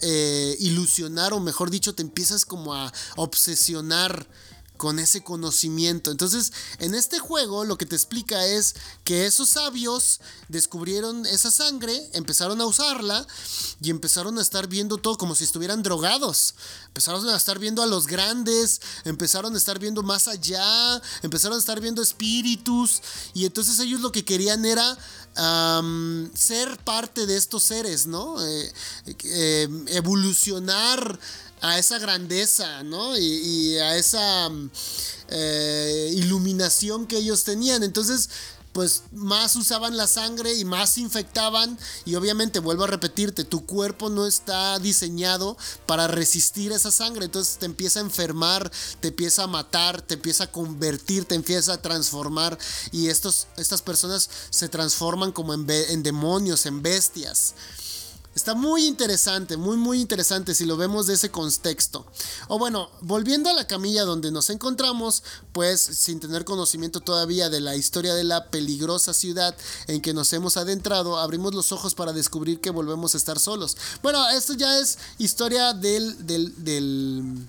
[0.00, 4.28] eh, ilusionar, o mejor dicho, te empiezas como a obsesionar
[4.78, 6.10] con ese conocimiento.
[6.10, 12.08] Entonces, en este juego lo que te explica es que esos sabios descubrieron esa sangre,
[12.14, 13.26] empezaron a usarla
[13.82, 16.54] y empezaron a estar viendo todo como si estuvieran drogados.
[16.86, 21.60] Empezaron a estar viendo a los grandes, empezaron a estar viendo más allá, empezaron a
[21.60, 23.02] estar viendo espíritus
[23.34, 24.96] y entonces ellos lo que querían era
[26.34, 28.44] ser parte de estos seres, ¿no?
[28.44, 28.72] Eh,
[29.06, 31.18] eh, evolucionar
[31.60, 33.16] a esa grandeza, ¿no?
[33.16, 34.70] Y, a esa mm,
[35.28, 37.82] eh, iluminación que ellos tenían.
[37.82, 38.30] Entonces,
[38.72, 41.78] pues más usaban la sangre y más infectaban.
[42.04, 45.56] Y obviamente, vuelvo a repetirte, tu cuerpo no está diseñado
[45.86, 47.24] para resistir esa sangre.
[47.24, 51.72] Entonces te empieza a enfermar, te empieza a matar, te empieza a convertir, te empieza
[51.72, 52.58] a transformar.
[52.92, 57.54] Y estos, estas personas se transforman como en, en demonios, en bestias.
[58.38, 62.06] Está muy interesante, muy muy interesante si lo vemos de ese contexto.
[62.46, 67.60] O bueno, volviendo a la camilla donde nos encontramos, pues sin tener conocimiento todavía de
[67.60, 69.56] la historia de la peligrosa ciudad
[69.88, 73.76] en que nos hemos adentrado, abrimos los ojos para descubrir que volvemos a estar solos.
[74.04, 77.44] Bueno, esto ya es historia del, del, del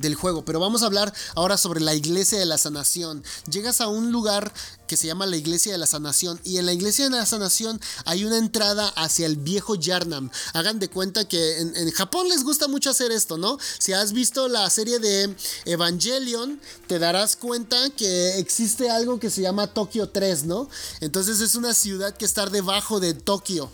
[0.00, 0.44] del juego.
[0.44, 3.22] Pero vamos a hablar ahora sobre la iglesia de la sanación.
[3.50, 4.52] Llegas a un lugar
[4.86, 7.80] que se llama la iglesia de la sanación y en la iglesia de la sanación
[8.04, 10.30] hay una entrada hacia el viejo Yarnam.
[10.54, 13.58] Hagan de cuenta que en, Japón les gusta mucho hacer esto, ¿no?
[13.78, 15.34] Si has visto la serie de
[15.64, 20.68] Evangelion, te darás cuenta que existe algo que se llama Tokio 3, ¿no?
[21.00, 23.70] Entonces es una ciudad que está debajo de Tokio.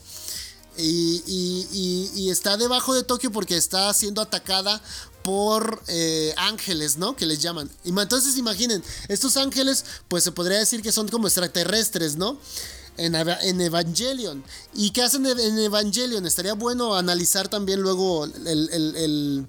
[0.77, 4.81] Y, está debajo de Tokio porque está siendo atacada
[5.25, 7.17] por eh, ángeles, ¿no?
[7.17, 7.69] Que les llaman.
[7.83, 12.39] Entonces imaginen, estos ángeles, pues se podría decir que son como extraterrestres, ¿no?
[12.99, 13.15] En,
[13.61, 14.45] Evangelion.
[14.75, 16.27] ¿Y qué hacen en Evangelion?
[16.27, 19.47] Estaría bueno analizar también luego el,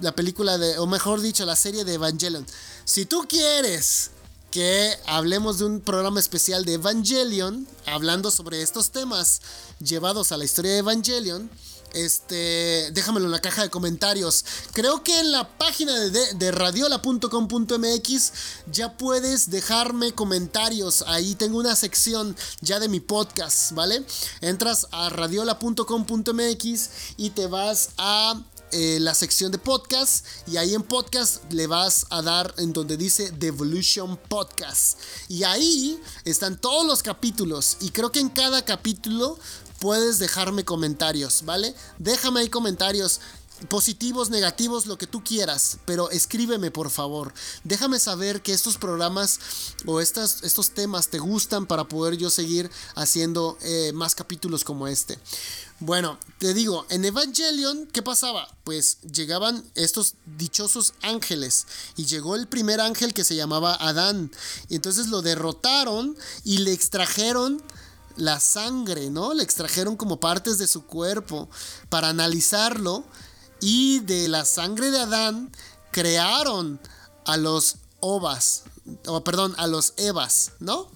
[0.00, 2.44] la película de, o mejor dicho, la serie de Evangelion.
[2.84, 4.10] Si tú quieres
[4.50, 9.40] que hablemos de un programa especial de Evangelion, hablando sobre estos temas
[9.78, 11.50] llevados a la historia de Evangelion.
[11.94, 14.44] Este, déjamelo en la caja de comentarios.
[14.72, 18.32] Creo que en la página de, de radiola.com.mx
[18.70, 21.04] ya puedes dejarme comentarios.
[21.06, 24.04] Ahí tengo una sección ya de mi podcast, ¿vale?
[24.40, 28.42] Entras a radiola.com.mx y te vas a
[28.74, 32.96] eh, la sección de podcast y ahí en podcast le vas a dar en donde
[32.96, 34.98] dice Devolution Podcast.
[35.28, 39.38] Y ahí están todos los capítulos y creo que en cada capítulo
[39.82, 41.74] puedes dejarme comentarios, ¿vale?
[41.98, 43.18] Déjame ahí comentarios
[43.68, 47.34] positivos, negativos, lo que tú quieras, pero escríbeme por favor.
[47.64, 49.40] Déjame saber que estos programas
[49.84, 54.86] o estas, estos temas te gustan para poder yo seguir haciendo eh, más capítulos como
[54.86, 55.18] este.
[55.80, 58.46] Bueno, te digo, en Evangelion, ¿qué pasaba?
[58.62, 61.66] Pues llegaban estos dichosos ángeles
[61.96, 64.30] y llegó el primer ángel que se llamaba Adán.
[64.68, 67.60] Y entonces lo derrotaron y le extrajeron
[68.16, 69.34] la sangre, ¿no?
[69.34, 71.48] Le extrajeron como partes de su cuerpo
[71.88, 73.04] para analizarlo
[73.60, 75.50] y de la sangre de Adán
[75.92, 76.80] crearon
[77.24, 78.64] a los ovas,
[79.06, 80.90] o perdón, a los evas, ¿no?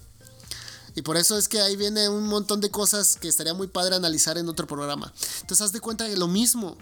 [0.95, 3.95] Y por eso es que ahí viene un montón de cosas que estaría muy padre
[3.95, 5.13] analizar en otro programa.
[5.41, 6.75] Entonces, haz de cuenta de lo mismo.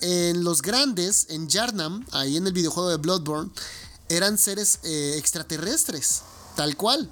[0.00, 3.52] En los grandes, en Yarnam, ahí en el videojuego de Bloodborne,
[4.08, 6.22] eran seres eh, extraterrestres,
[6.56, 7.08] tal cual.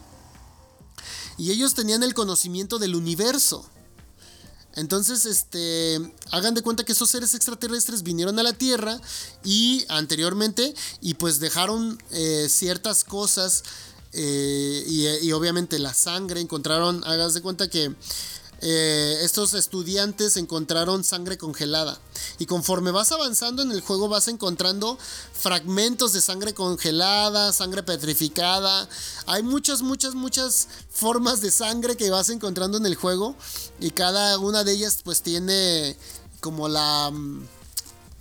[1.36, 3.68] Y ellos tenían el conocimiento del universo.
[4.76, 9.00] Entonces, este, hagan de cuenta que esos seres extraterrestres vinieron a la Tierra
[9.44, 13.62] y anteriormente, y pues dejaron eh, ciertas cosas
[14.16, 14.84] eh,
[15.22, 17.94] y, obviamente la sangre, encontraron, hagas de cuenta que
[18.66, 22.00] eh, estos estudiantes encontraron sangre congelada.
[22.38, 24.96] Y conforme vas avanzando en el juego vas encontrando
[25.34, 28.88] fragmentos de sangre congelada, sangre petrificada.
[29.26, 33.36] Hay muchas, muchas, muchas formas de sangre que vas encontrando en el juego.
[33.80, 35.94] Y cada una de ellas pues tiene
[36.40, 37.46] como la mm,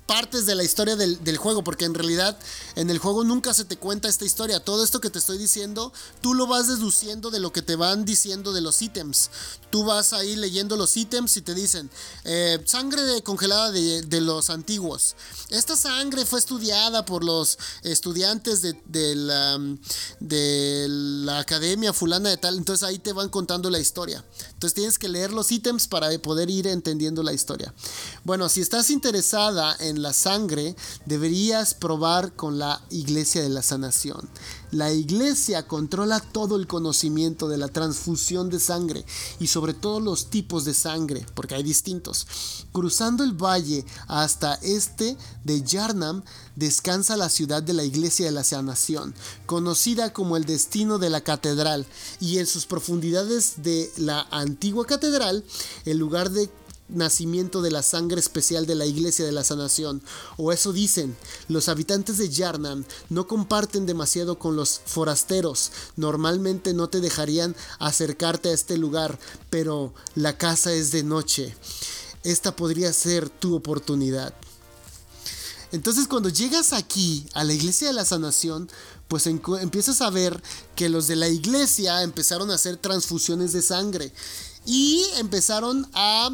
[0.06, 2.38] partes de la historia del, juego, porque en realidad
[2.76, 4.60] en el juego nunca se te cuenta esta historia.
[4.60, 5.92] Todo esto que te estoy diciendo,
[6.22, 9.30] tú lo vas deduciendo de lo que te van diciendo de los ítems.
[9.72, 11.90] Tú vas ahí leyendo los ítems y te dicen,
[12.26, 15.16] eh, sangre congelada de, los antiguos.
[15.50, 19.60] Esta sangre fue estudiada por los estudiantes de, la,
[20.20, 22.58] de la academia fulana de tal.
[22.58, 24.24] Entonces ahí te van contando la historia.
[24.54, 27.74] Entonces tienes que leer los ítems para poder ir entendiendo la historia.
[28.24, 30.76] Bueno, si estás interesada en la sangre,
[31.06, 34.30] deberías probar con la iglesia de la sanación.
[34.72, 39.06] La iglesia controla todo el conocimiento de la transfusión de sangre
[39.40, 42.26] y sobre todo los tipos de sangre, porque hay distintos.
[42.72, 46.24] Cruzando el valle hasta este de Yarnam
[46.56, 49.14] descansa la ciudad de la iglesia de la sanación,
[49.46, 51.86] conocida como el destino de la catedral,
[52.20, 55.44] y en sus profundidades de la antigua catedral,
[55.86, 56.50] el lugar de
[56.90, 60.02] nacimiento de la sangre especial de la iglesia de la sanación,
[60.38, 61.16] o eso dicen.
[61.48, 68.50] Los habitantes de Yarnam no comparten demasiado con los forasteros, normalmente no te dejarían acercarte
[68.50, 69.20] a este lugar,
[69.50, 71.56] pero la casa es de noche.
[72.24, 74.34] Esta podría ser tu oportunidad.
[75.74, 78.70] Entonces cuando llegas aquí a la iglesia de la sanación,
[79.08, 80.42] pues empiezas a ver
[80.76, 84.14] que los de la iglesia empezaron a hacer transfusiones de sangre
[84.66, 86.30] y empezaron a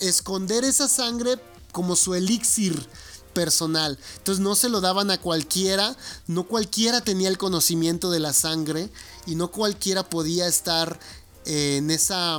[0.00, 1.38] esconder esa sangre
[1.72, 2.86] como su elixir
[3.32, 3.98] personal.
[4.18, 5.96] Entonces no se lo daban a cualquiera,
[6.26, 8.90] no cualquiera tenía el conocimiento de la sangre
[9.26, 10.98] y no cualquiera podía estar
[11.44, 12.38] en esa,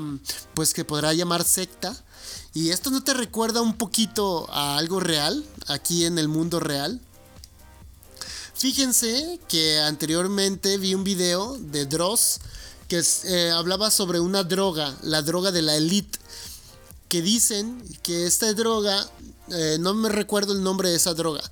[0.53, 1.95] pues que podrá llamar secta.
[2.53, 6.99] ¿Y esto no te recuerda un poquito a algo real, aquí en el mundo real?
[8.53, 12.39] Fíjense que anteriormente vi un video de Dross
[12.88, 16.20] que eh, hablaba sobre una droga, la droga de la elite
[17.12, 19.05] que dicen que esta droga
[19.49, 21.43] eh, no me recuerdo el nombre de esa droga,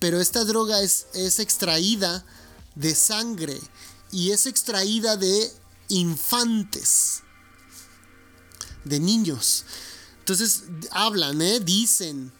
[0.00, 2.26] pero esta droga es, es extraída
[2.74, 3.56] de sangre
[4.10, 5.52] y es extraída de
[5.90, 7.22] infantes,
[8.82, 9.64] de niños.
[10.18, 11.60] Entonces hablan, ¿eh?
[11.60, 12.32] dicen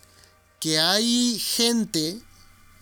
[0.59, 2.21] que hay gente,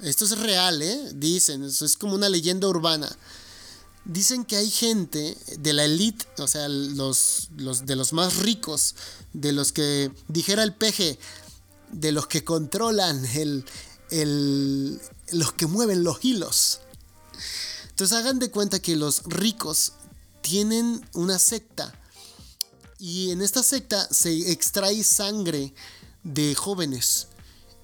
[0.00, 1.10] esto es real, ¿eh?
[1.14, 3.14] dicen, eso es como una leyenda urbana.
[4.04, 8.94] Dicen que hay gente de la elite, o sea, los, los de los más ricos,
[9.32, 11.18] de los que, dijera el peje,
[11.90, 13.64] de los que controlan el,
[14.10, 15.00] el,
[15.32, 16.80] los que mueven los hilos.
[17.88, 19.92] Entonces hagan de cuenta que los ricos
[20.42, 21.98] tienen una secta
[22.98, 25.74] y en esta secta se extrae sangre
[26.22, 27.28] de jóvenes.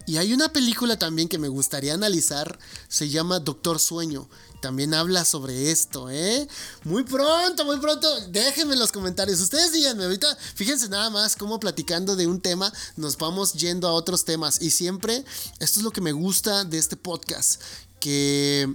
[0.06, 2.58] Y hay una película también que me gustaría analizar,
[2.88, 4.28] se llama Doctor Sueño.
[4.60, 6.46] También habla sobre esto, ¿eh?
[6.84, 8.08] Muy pronto, muy pronto.
[8.28, 9.40] Déjenme en los comentarios.
[9.40, 10.36] Ustedes díganme ahorita.
[10.54, 14.60] Fíjense nada más cómo platicando de un tema nos vamos yendo a otros temas.
[14.60, 15.24] Y siempre,
[15.60, 17.60] esto es lo que me gusta de este podcast.
[18.00, 18.74] Que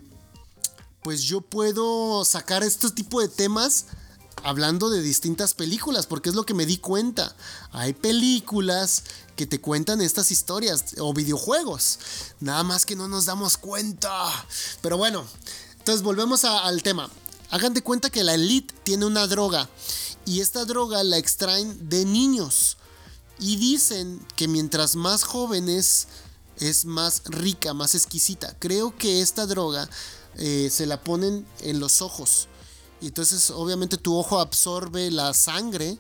[1.04, 3.86] pues yo puedo sacar este tipo de temas
[4.44, 7.36] hablando de distintas películas, porque es lo que me di cuenta.
[7.72, 9.04] Hay películas
[9.36, 12.00] que te cuentan estas historias o videojuegos,
[12.40, 14.10] nada más que no nos damos cuenta.
[14.82, 15.26] Pero bueno,
[15.86, 17.12] entonces volvemos al tema.
[17.52, 19.70] Hagan de cuenta que la elite tiene una droga
[20.26, 22.78] y esta droga la extraen de niños
[23.38, 26.08] y dicen que mientras más jóvenes
[26.58, 28.58] es más rica, más exquisita.
[28.58, 29.88] Creo que esta droga
[30.38, 32.48] eh, se la ponen en los ojos
[33.00, 36.00] y entonces obviamente tu ojo absorbe la sangre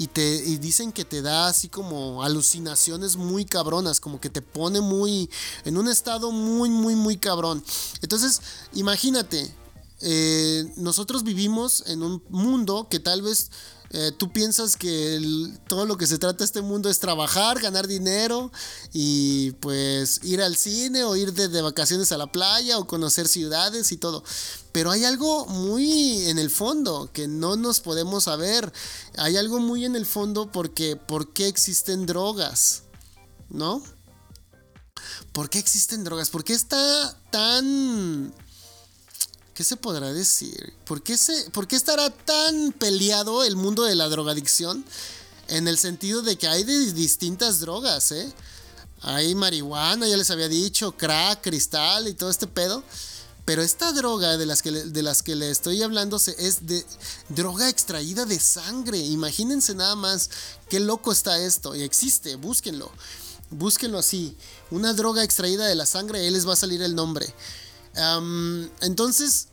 [0.00, 4.80] y te dicen que te da así como alucinaciones muy cabronas, como que te pone
[4.80, 5.28] muy
[5.66, 7.62] en un estado muy muy muy cabrón.
[8.00, 8.40] Entonces,
[8.72, 9.54] imagínate,
[10.00, 13.50] eh, nosotros vivimos en un mundo que tal vez
[13.92, 15.20] eh, tú piensas que
[15.66, 18.52] todo lo que se trata este mundo es trabajar, ganar dinero
[18.92, 23.90] y pues ir al cine o ir de, vacaciones a la playa o conocer ciudades
[23.90, 24.22] y todo.
[24.70, 28.72] Pero hay algo muy en el fondo que no nos podemos saber.
[29.16, 32.84] Hay algo muy en el fondo porque ¿por qué existen drogas?
[33.48, 33.82] ¿No?
[35.32, 36.30] ¿Por qué existen drogas?
[36.30, 38.32] ¿Por qué está tan
[39.54, 40.72] ¿Qué se podrá decir?
[40.84, 44.84] ¿Por qué, se, ¿Por qué estará tan peleado el mundo de la drogadicción?
[45.48, 48.32] En el sentido de que hay de distintas drogas, ¿eh?
[49.02, 52.84] Hay marihuana, ya les había dicho, crack, cristal y todo este pedo.
[53.44, 56.84] Pero esta droga de las que, de las que le estoy hablando es de
[57.30, 58.98] droga extraída de sangre.
[58.98, 60.30] Imagínense nada más
[60.68, 61.74] qué loco está esto.
[61.74, 62.92] Y existe, búsquenlo.
[63.50, 64.36] Búsquenlo así.
[64.70, 67.34] Una droga extraída de la sangre, ahí les va a salir el nombre.
[67.94, 69.48] Entonces,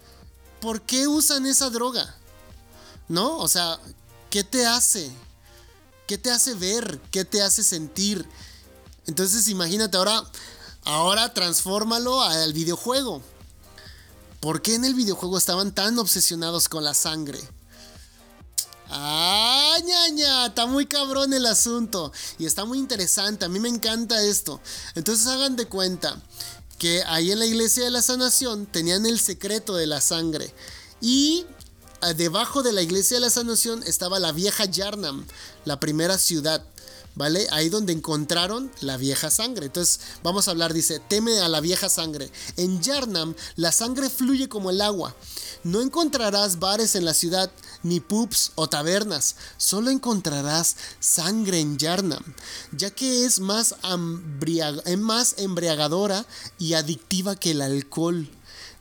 [0.61, 2.15] ¿por qué usan esa droga?
[3.07, 3.37] ¿No?
[3.37, 3.79] O sea,
[4.29, 5.11] ¿qué te hace?
[6.07, 6.99] ¿Qué te hace ver?
[7.11, 8.27] ¿Qué te hace sentir?
[9.05, 10.23] Entonces imagínate ahora,
[10.83, 13.21] ahora transfórmalo al videojuego.
[14.39, 17.39] ¿Por qué en el videojuego estaban tan obsesionados con la sangre?
[18.89, 20.47] ¡Ah, ñaña!
[20.47, 22.11] Está muy cabrón el asunto.
[22.37, 23.45] Y está muy interesante.
[23.45, 24.61] A mí me encanta esto.
[24.95, 26.21] Entonces hagan de cuenta
[26.77, 30.53] que ahí en la iglesia de la sanación tenían el secreto de la sangre.
[31.01, 31.45] Y
[32.01, 35.25] ah, debajo de la iglesia de la sanación estaba la vieja Yarnam,
[35.65, 36.63] la primera ciudad.
[37.15, 37.47] ¿Vale?
[37.49, 39.65] Ahí donde encontraron la vieja sangre.
[39.65, 42.29] Entonces, vamos a hablar, dice, teme a la vieja sangre.
[42.57, 45.15] En Yarnam, la sangre fluye como el agua.
[45.63, 47.49] No encontrarás bares en la ciudad,
[47.83, 52.23] ni pubs o tabernas, solo encontrarás sangre en Yarnam,
[52.71, 53.75] ya que es más,
[54.97, 56.25] más embriagadora
[56.59, 58.29] y adictiva que el alcohol.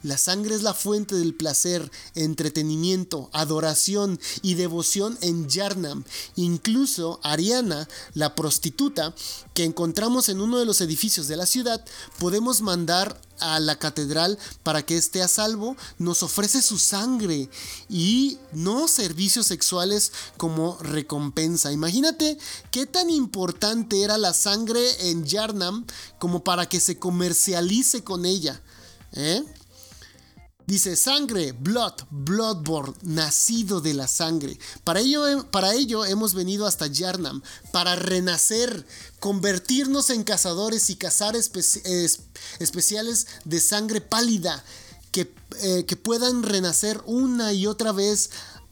[0.03, 6.05] La sangre es la fuente del placer, entretenimiento, adoración y devoción en Yarnam.
[6.37, 9.15] Incluso Ariana, la prostituta
[9.53, 11.85] que encontramos en uno de los edificios de la ciudad,
[12.21, 17.49] podemos mandar a la catedral para que esté a salvo, nos ofrece su sangre
[17.89, 21.73] y no servicios sexuales como recompensa.
[21.73, 22.39] Imagínate
[22.71, 25.87] qué tan importante era la sangre en Yarnam
[26.19, 28.61] como para que se comercialice con ella.
[29.13, 29.43] ¿Eh?
[30.67, 34.59] Dice sangre, blood, bloodborne, nacido de la sangre.
[34.83, 37.41] Para ello, para ello hemos venido hasta Yarnam,
[37.71, 38.85] para renacer,
[39.21, 44.65] convertirnos en cazadores y cazar especiales de sangre pálida
[45.13, 48.31] que, eh, que, puedan renacer una y otra vez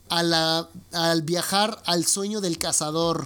[0.09, 3.25] al viajar al sueño del cazador.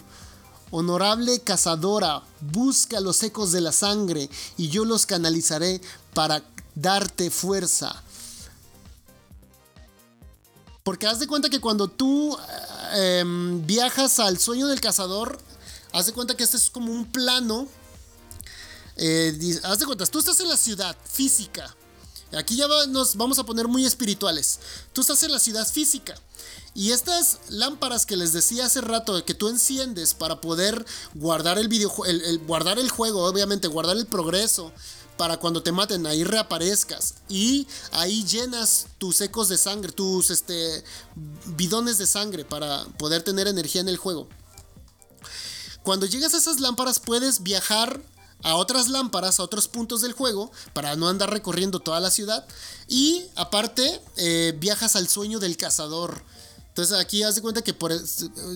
[0.69, 5.81] Honorable cazadora, busca los ecos de la sangre y yo los canalizaré
[6.13, 6.43] para
[6.75, 8.03] darte fuerza
[10.89, 12.35] porque haz de cuenta que cuando tú
[12.93, 15.39] em, viajas al sueño del cazador,
[15.93, 17.67] haz de cuenta que este es como un plano
[18.95, 21.75] Eh, haz de cuentas, tú estás en la ciudad física.
[22.35, 24.59] Aquí ya nos vamos a poner muy espirituales.
[24.91, 26.15] Tú estás en la ciudad física.
[26.73, 30.83] Y estas lámparas que les decía hace rato que tú enciendes para poder
[31.13, 31.69] guardar el,
[32.47, 34.73] guardar el juego, obviamente, guardar el progreso
[35.19, 37.15] para cuando te maten, ahí reaparezcas.
[37.27, 40.81] Y ahí llenas tus ecos de sangre, tus este,
[41.57, 44.29] bidones de sangre para poder tener energía en el juego.
[45.83, 48.01] Cuando llegas a esas lámparas puedes viajar
[48.43, 52.47] a otras lámparas, a otros puntos del juego, para no andar recorriendo toda la ciudad.
[52.87, 56.23] Y aparte, eh, viajas al sueño del cazador.
[56.69, 57.91] Entonces aquí haz de cuenta que por,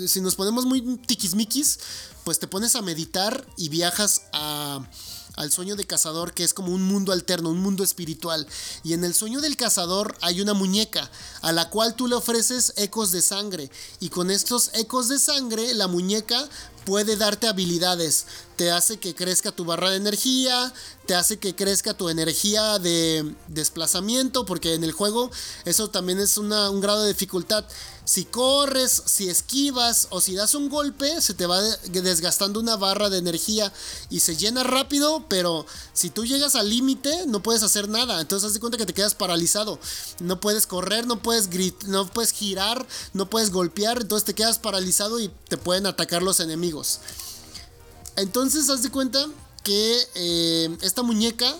[0.07, 1.77] si nos ponemos muy tiquismiquis,
[2.23, 4.87] pues te pones a meditar y viajas a
[5.35, 8.47] al sueño de cazador, que es como un mundo alterno, un mundo espiritual.
[8.83, 11.09] Y en el sueño del cazador hay una muñeca
[11.41, 13.69] a la cual tú le ofreces ecos de sangre.
[13.99, 16.47] Y con estos ecos de sangre, la muñeca
[16.85, 18.25] puede darte habilidades.
[18.55, 20.73] Te hace que crezca tu barra de energía,
[21.05, 25.31] te hace que crezca tu energía de desplazamiento, porque en el juego
[25.65, 26.49] eso también es un
[26.81, 27.65] grado de dificultad.
[28.05, 33.09] Si corres, si esquivas o si das un golpe, se te va desgastando una barra
[33.09, 33.71] de energía
[34.09, 38.19] y se llena rápido, pero si tú llegas al límite no puedes hacer nada.
[38.19, 39.79] Entonces haz de cuenta que te quedas paralizado.
[40.19, 41.49] No puedes correr, no puedes
[41.87, 46.39] no puedes girar, no puedes golpear, entonces te quedas paralizado y te pueden atacar los
[46.39, 46.99] enemigos.
[48.15, 49.25] Entonces haz de cuenta
[49.63, 51.53] que eh, esta muñeca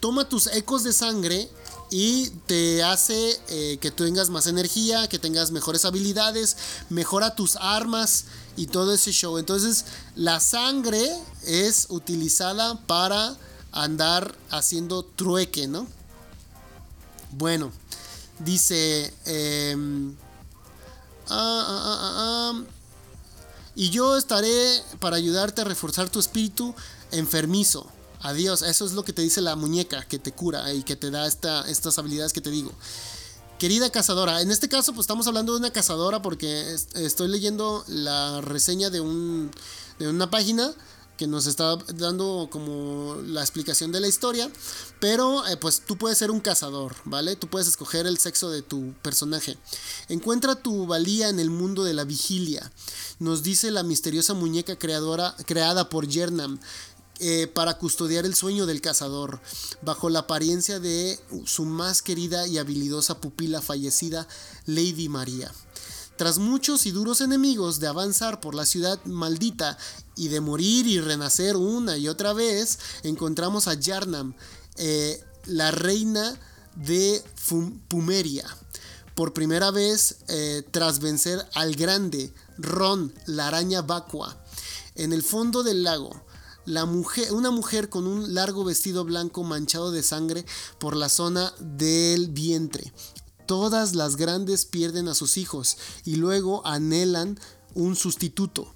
[0.00, 1.48] toma tus ecos de sangre
[1.90, 6.56] y te hace eh, que tengas más energía, que tengas mejores habilidades,
[6.90, 8.26] mejora tus armas
[8.56, 9.38] y todo ese show.
[9.38, 11.10] Entonces la sangre
[11.44, 13.36] es utilizada para
[13.72, 15.86] andar haciendo trueque, ¿no?
[17.32, 17.72] Bueno,
[18.38, 19.12] dice...
[19.24, 20.14] Em,
[21.28, 22.77] ah, ah, ah,
[23.78, 26.74] y yo estaré para ayudarte a reforzar tu espíritu
[27.12, 27.86] enfermizo
[28.20, 31.10] Adiós, eso es lo que te dice la muñeca que te cura y que te
[31.10, 32.72] da estas habilidades que te digo.
[33.58, 38.40] Querida cazadora, en este caso pues estamos hablando de una cazadora porque estoy leyendo la
[38.40, 39.50] reseña de, un,
[39.98, 40.72] de una página
[41.18, 44.50] que nos está dando como la explicación de la historia,
[45.00, 47.34] pero eh, pues tú puedes ser un cazador, ¿vale?
[47.36, 49.58] Tú puedes escoger el sexo de tu personaje.
[50.08, 52.72] Encuentra tu valía en el mundo de la vigilia,
[53.18, 56.58] nos dice la misteriosa muñeca creadora, creada por Yernam.
[57.20, 59.40] Eh, para custodiar el sueño del cazador,
[59.82, 64.28] bajo la apariencia de su más querida y habilidosa pupila fallecida,
[64.66, 65.52] Lady María.
[66.18, 69.78] Tras muchos y duros enemigos de avanzar por la ciudad maldita
[70.18, 74.34] y de morir y renacer una y otra vez, encontramos a Yarnam,
[74.76, 76.38] eh, la reina
[76.74, 77.22] de
[77.88, 78.46] Pumeria.
[79.14, 84.44] Por primera vez, eh, tras vencer al grande Ron, la araña vacua,
[84.94, 86.22] en el fondo del lago,
[86.86, 90.44] mujer, una mujer con un largo vestido blanco manchado de sangre
[90.78, 92.92] por la zona del vientre.
[93.46, 97.38] Todas las grandes pierden a sus hijos y luego anhelan
[97.74, 98.74] un sustituto.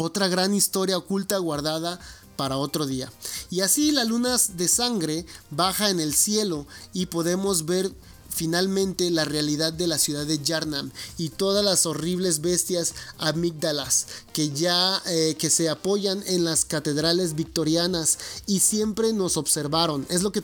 [0.00, 1.98] Otra gran historia oculta guardada
[2.36, 3.12] para otro día.
[3.50, 7.92] Y así la luna de sangre baja en el cielo y podemos ver
[8.28, 14.50] finalmente la realidad de la ciudad de Yarnam y todas las horribles bestias amígdalas que
[14.50, 20.06] ya eh, que se apoyan en las catedrales victorianas y siempre nos observaron.
[20.10, 20.42] Es lo que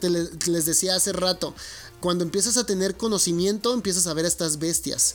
[0.49, 1.55] les decía hace rato.
[2.01, 5.15] Cuando empiezas a tener conocimiento, empiezas a ver estas bestias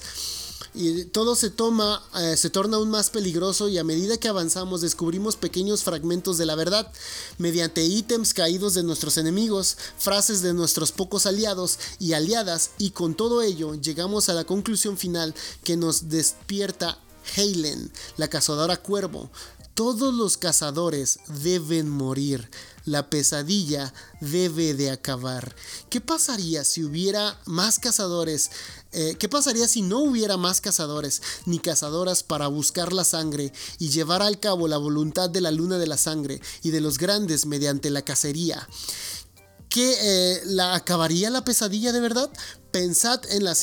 [0.79, 4.79] y todo se toma, eh, se torna aún más peligroso y a medida que avanzamos
[4.79, 6.89] descubrimos pequeños fragmentos de la verdad,
[7.37, 13.13] mediante ítems caídos de nuestros enemigos, frases de nuestros pocos aliados y aliadas y con
[13.13, 16.97] todo ello llegamos a la conclusión final que nos despierta
[17.35, 19.29] Helen, la cazadora cuervo.
[19.73, 22.49] Todos los cazadores deben morir
[22.89, 25.55] la pesadilla debe de acabar.
[25.89, 28.49] ¿Qué pasaría si hubiera más cazadores?
[28.91, 33.89] Eh, ¿Qué pasaría si no hubiera más cazadores ni cazadoras para buscar la sangre y
[33.89, 37.45] llevar al cabo la voluntad de la luna de la sangre y de los grandes
[37.45, 38.67] mediante la cacería?
[39.69, 42.31] ¿Qué eh, la acabaría la pesadilla de verdad?
[42.71, 43.55] Pensad en la,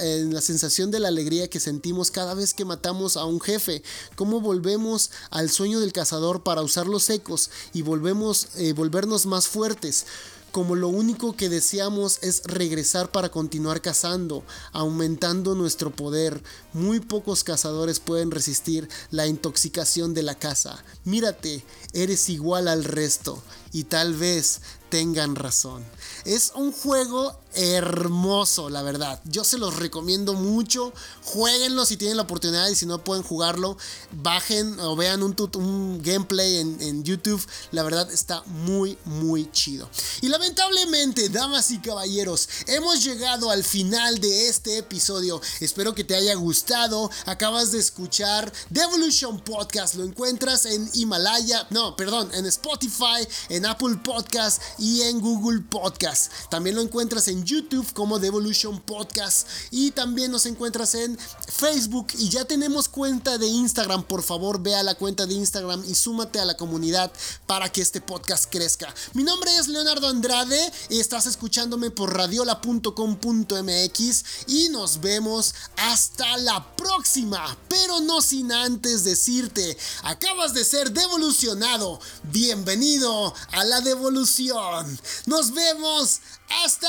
[0.00, 3.84] en la, sensación de la alegría que sentimos cada vez que matamos a un jefe,
[4.16, 9.46] cómo volvemos al sueño del cazador para usar los ecos y volvemos, eh, volvernos más
[9.46, 10.06] fuertes,
[10.50, 14.42] como lo único que deseamos es regresar para continuar cazando,
[14.72, 16.42] aumentando nuestro poder.
[16.72, 20.82] Muy pocos cazadores pueden resistir la intoxicación de la caza.
[21.04, 23.40] Mírate, eres igual al resto
[23.72, 24.60] y tal vez
[24.90, 25.84] tengan razón.
[26.24, 29.20] Es un juego hermoso, la verdad.
[29.24, 30.92] Yo se los recomiendo mucho.
[31.24, 33.76] Jueguenlo si tienen la oportunidad y si no pueden jugarlo,
[34.12, 37.44] bajen o vean un, gameplay en, en, YouTube.
[37.72, 39.88] La verdad está muy, muy chido.
[40.20, 45.40] Y lamentablemente, damas y caballeros, hemos llegado al final de este episodio.
[45.60, 47.10] Espero que te haya gustado.
[47.26, 49.94] Acabas de escuchar Devolution Podcast.
[49.94, 53.26] Lo encuentras en Himalaya, no, perdón, en Spotify,
[53.58, 56.30] en Apple Podcast y en Google Podcast.
[56.48, 62.28] También lo encuentras en YouTube como Devolution Podcast y también nos encuentras en Facebook y
[62.28, 64.04] ya tenemos cuenta de Instagram.
[64.04, 67.10] Por favor, ve a la cuenta de Instagram y súmate a la comunidad
[67.46, 68.94] para que este podcast crezca.
[69.14, 77.58] Mi nombre es Leonardo Andrade estás escuchándome por radiola.com.mx y nos vemos hasta la próxima.
[77.68, 81.98] Pero no sin antes decirte, acabas de ser devolucionado.
[82.24, 84.98] Bienvenido a la devolución.
[85.26, 86.20] Nos vemos
[86.64, 86.88] hasta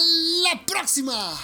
[0.00, 1.38] la próxima.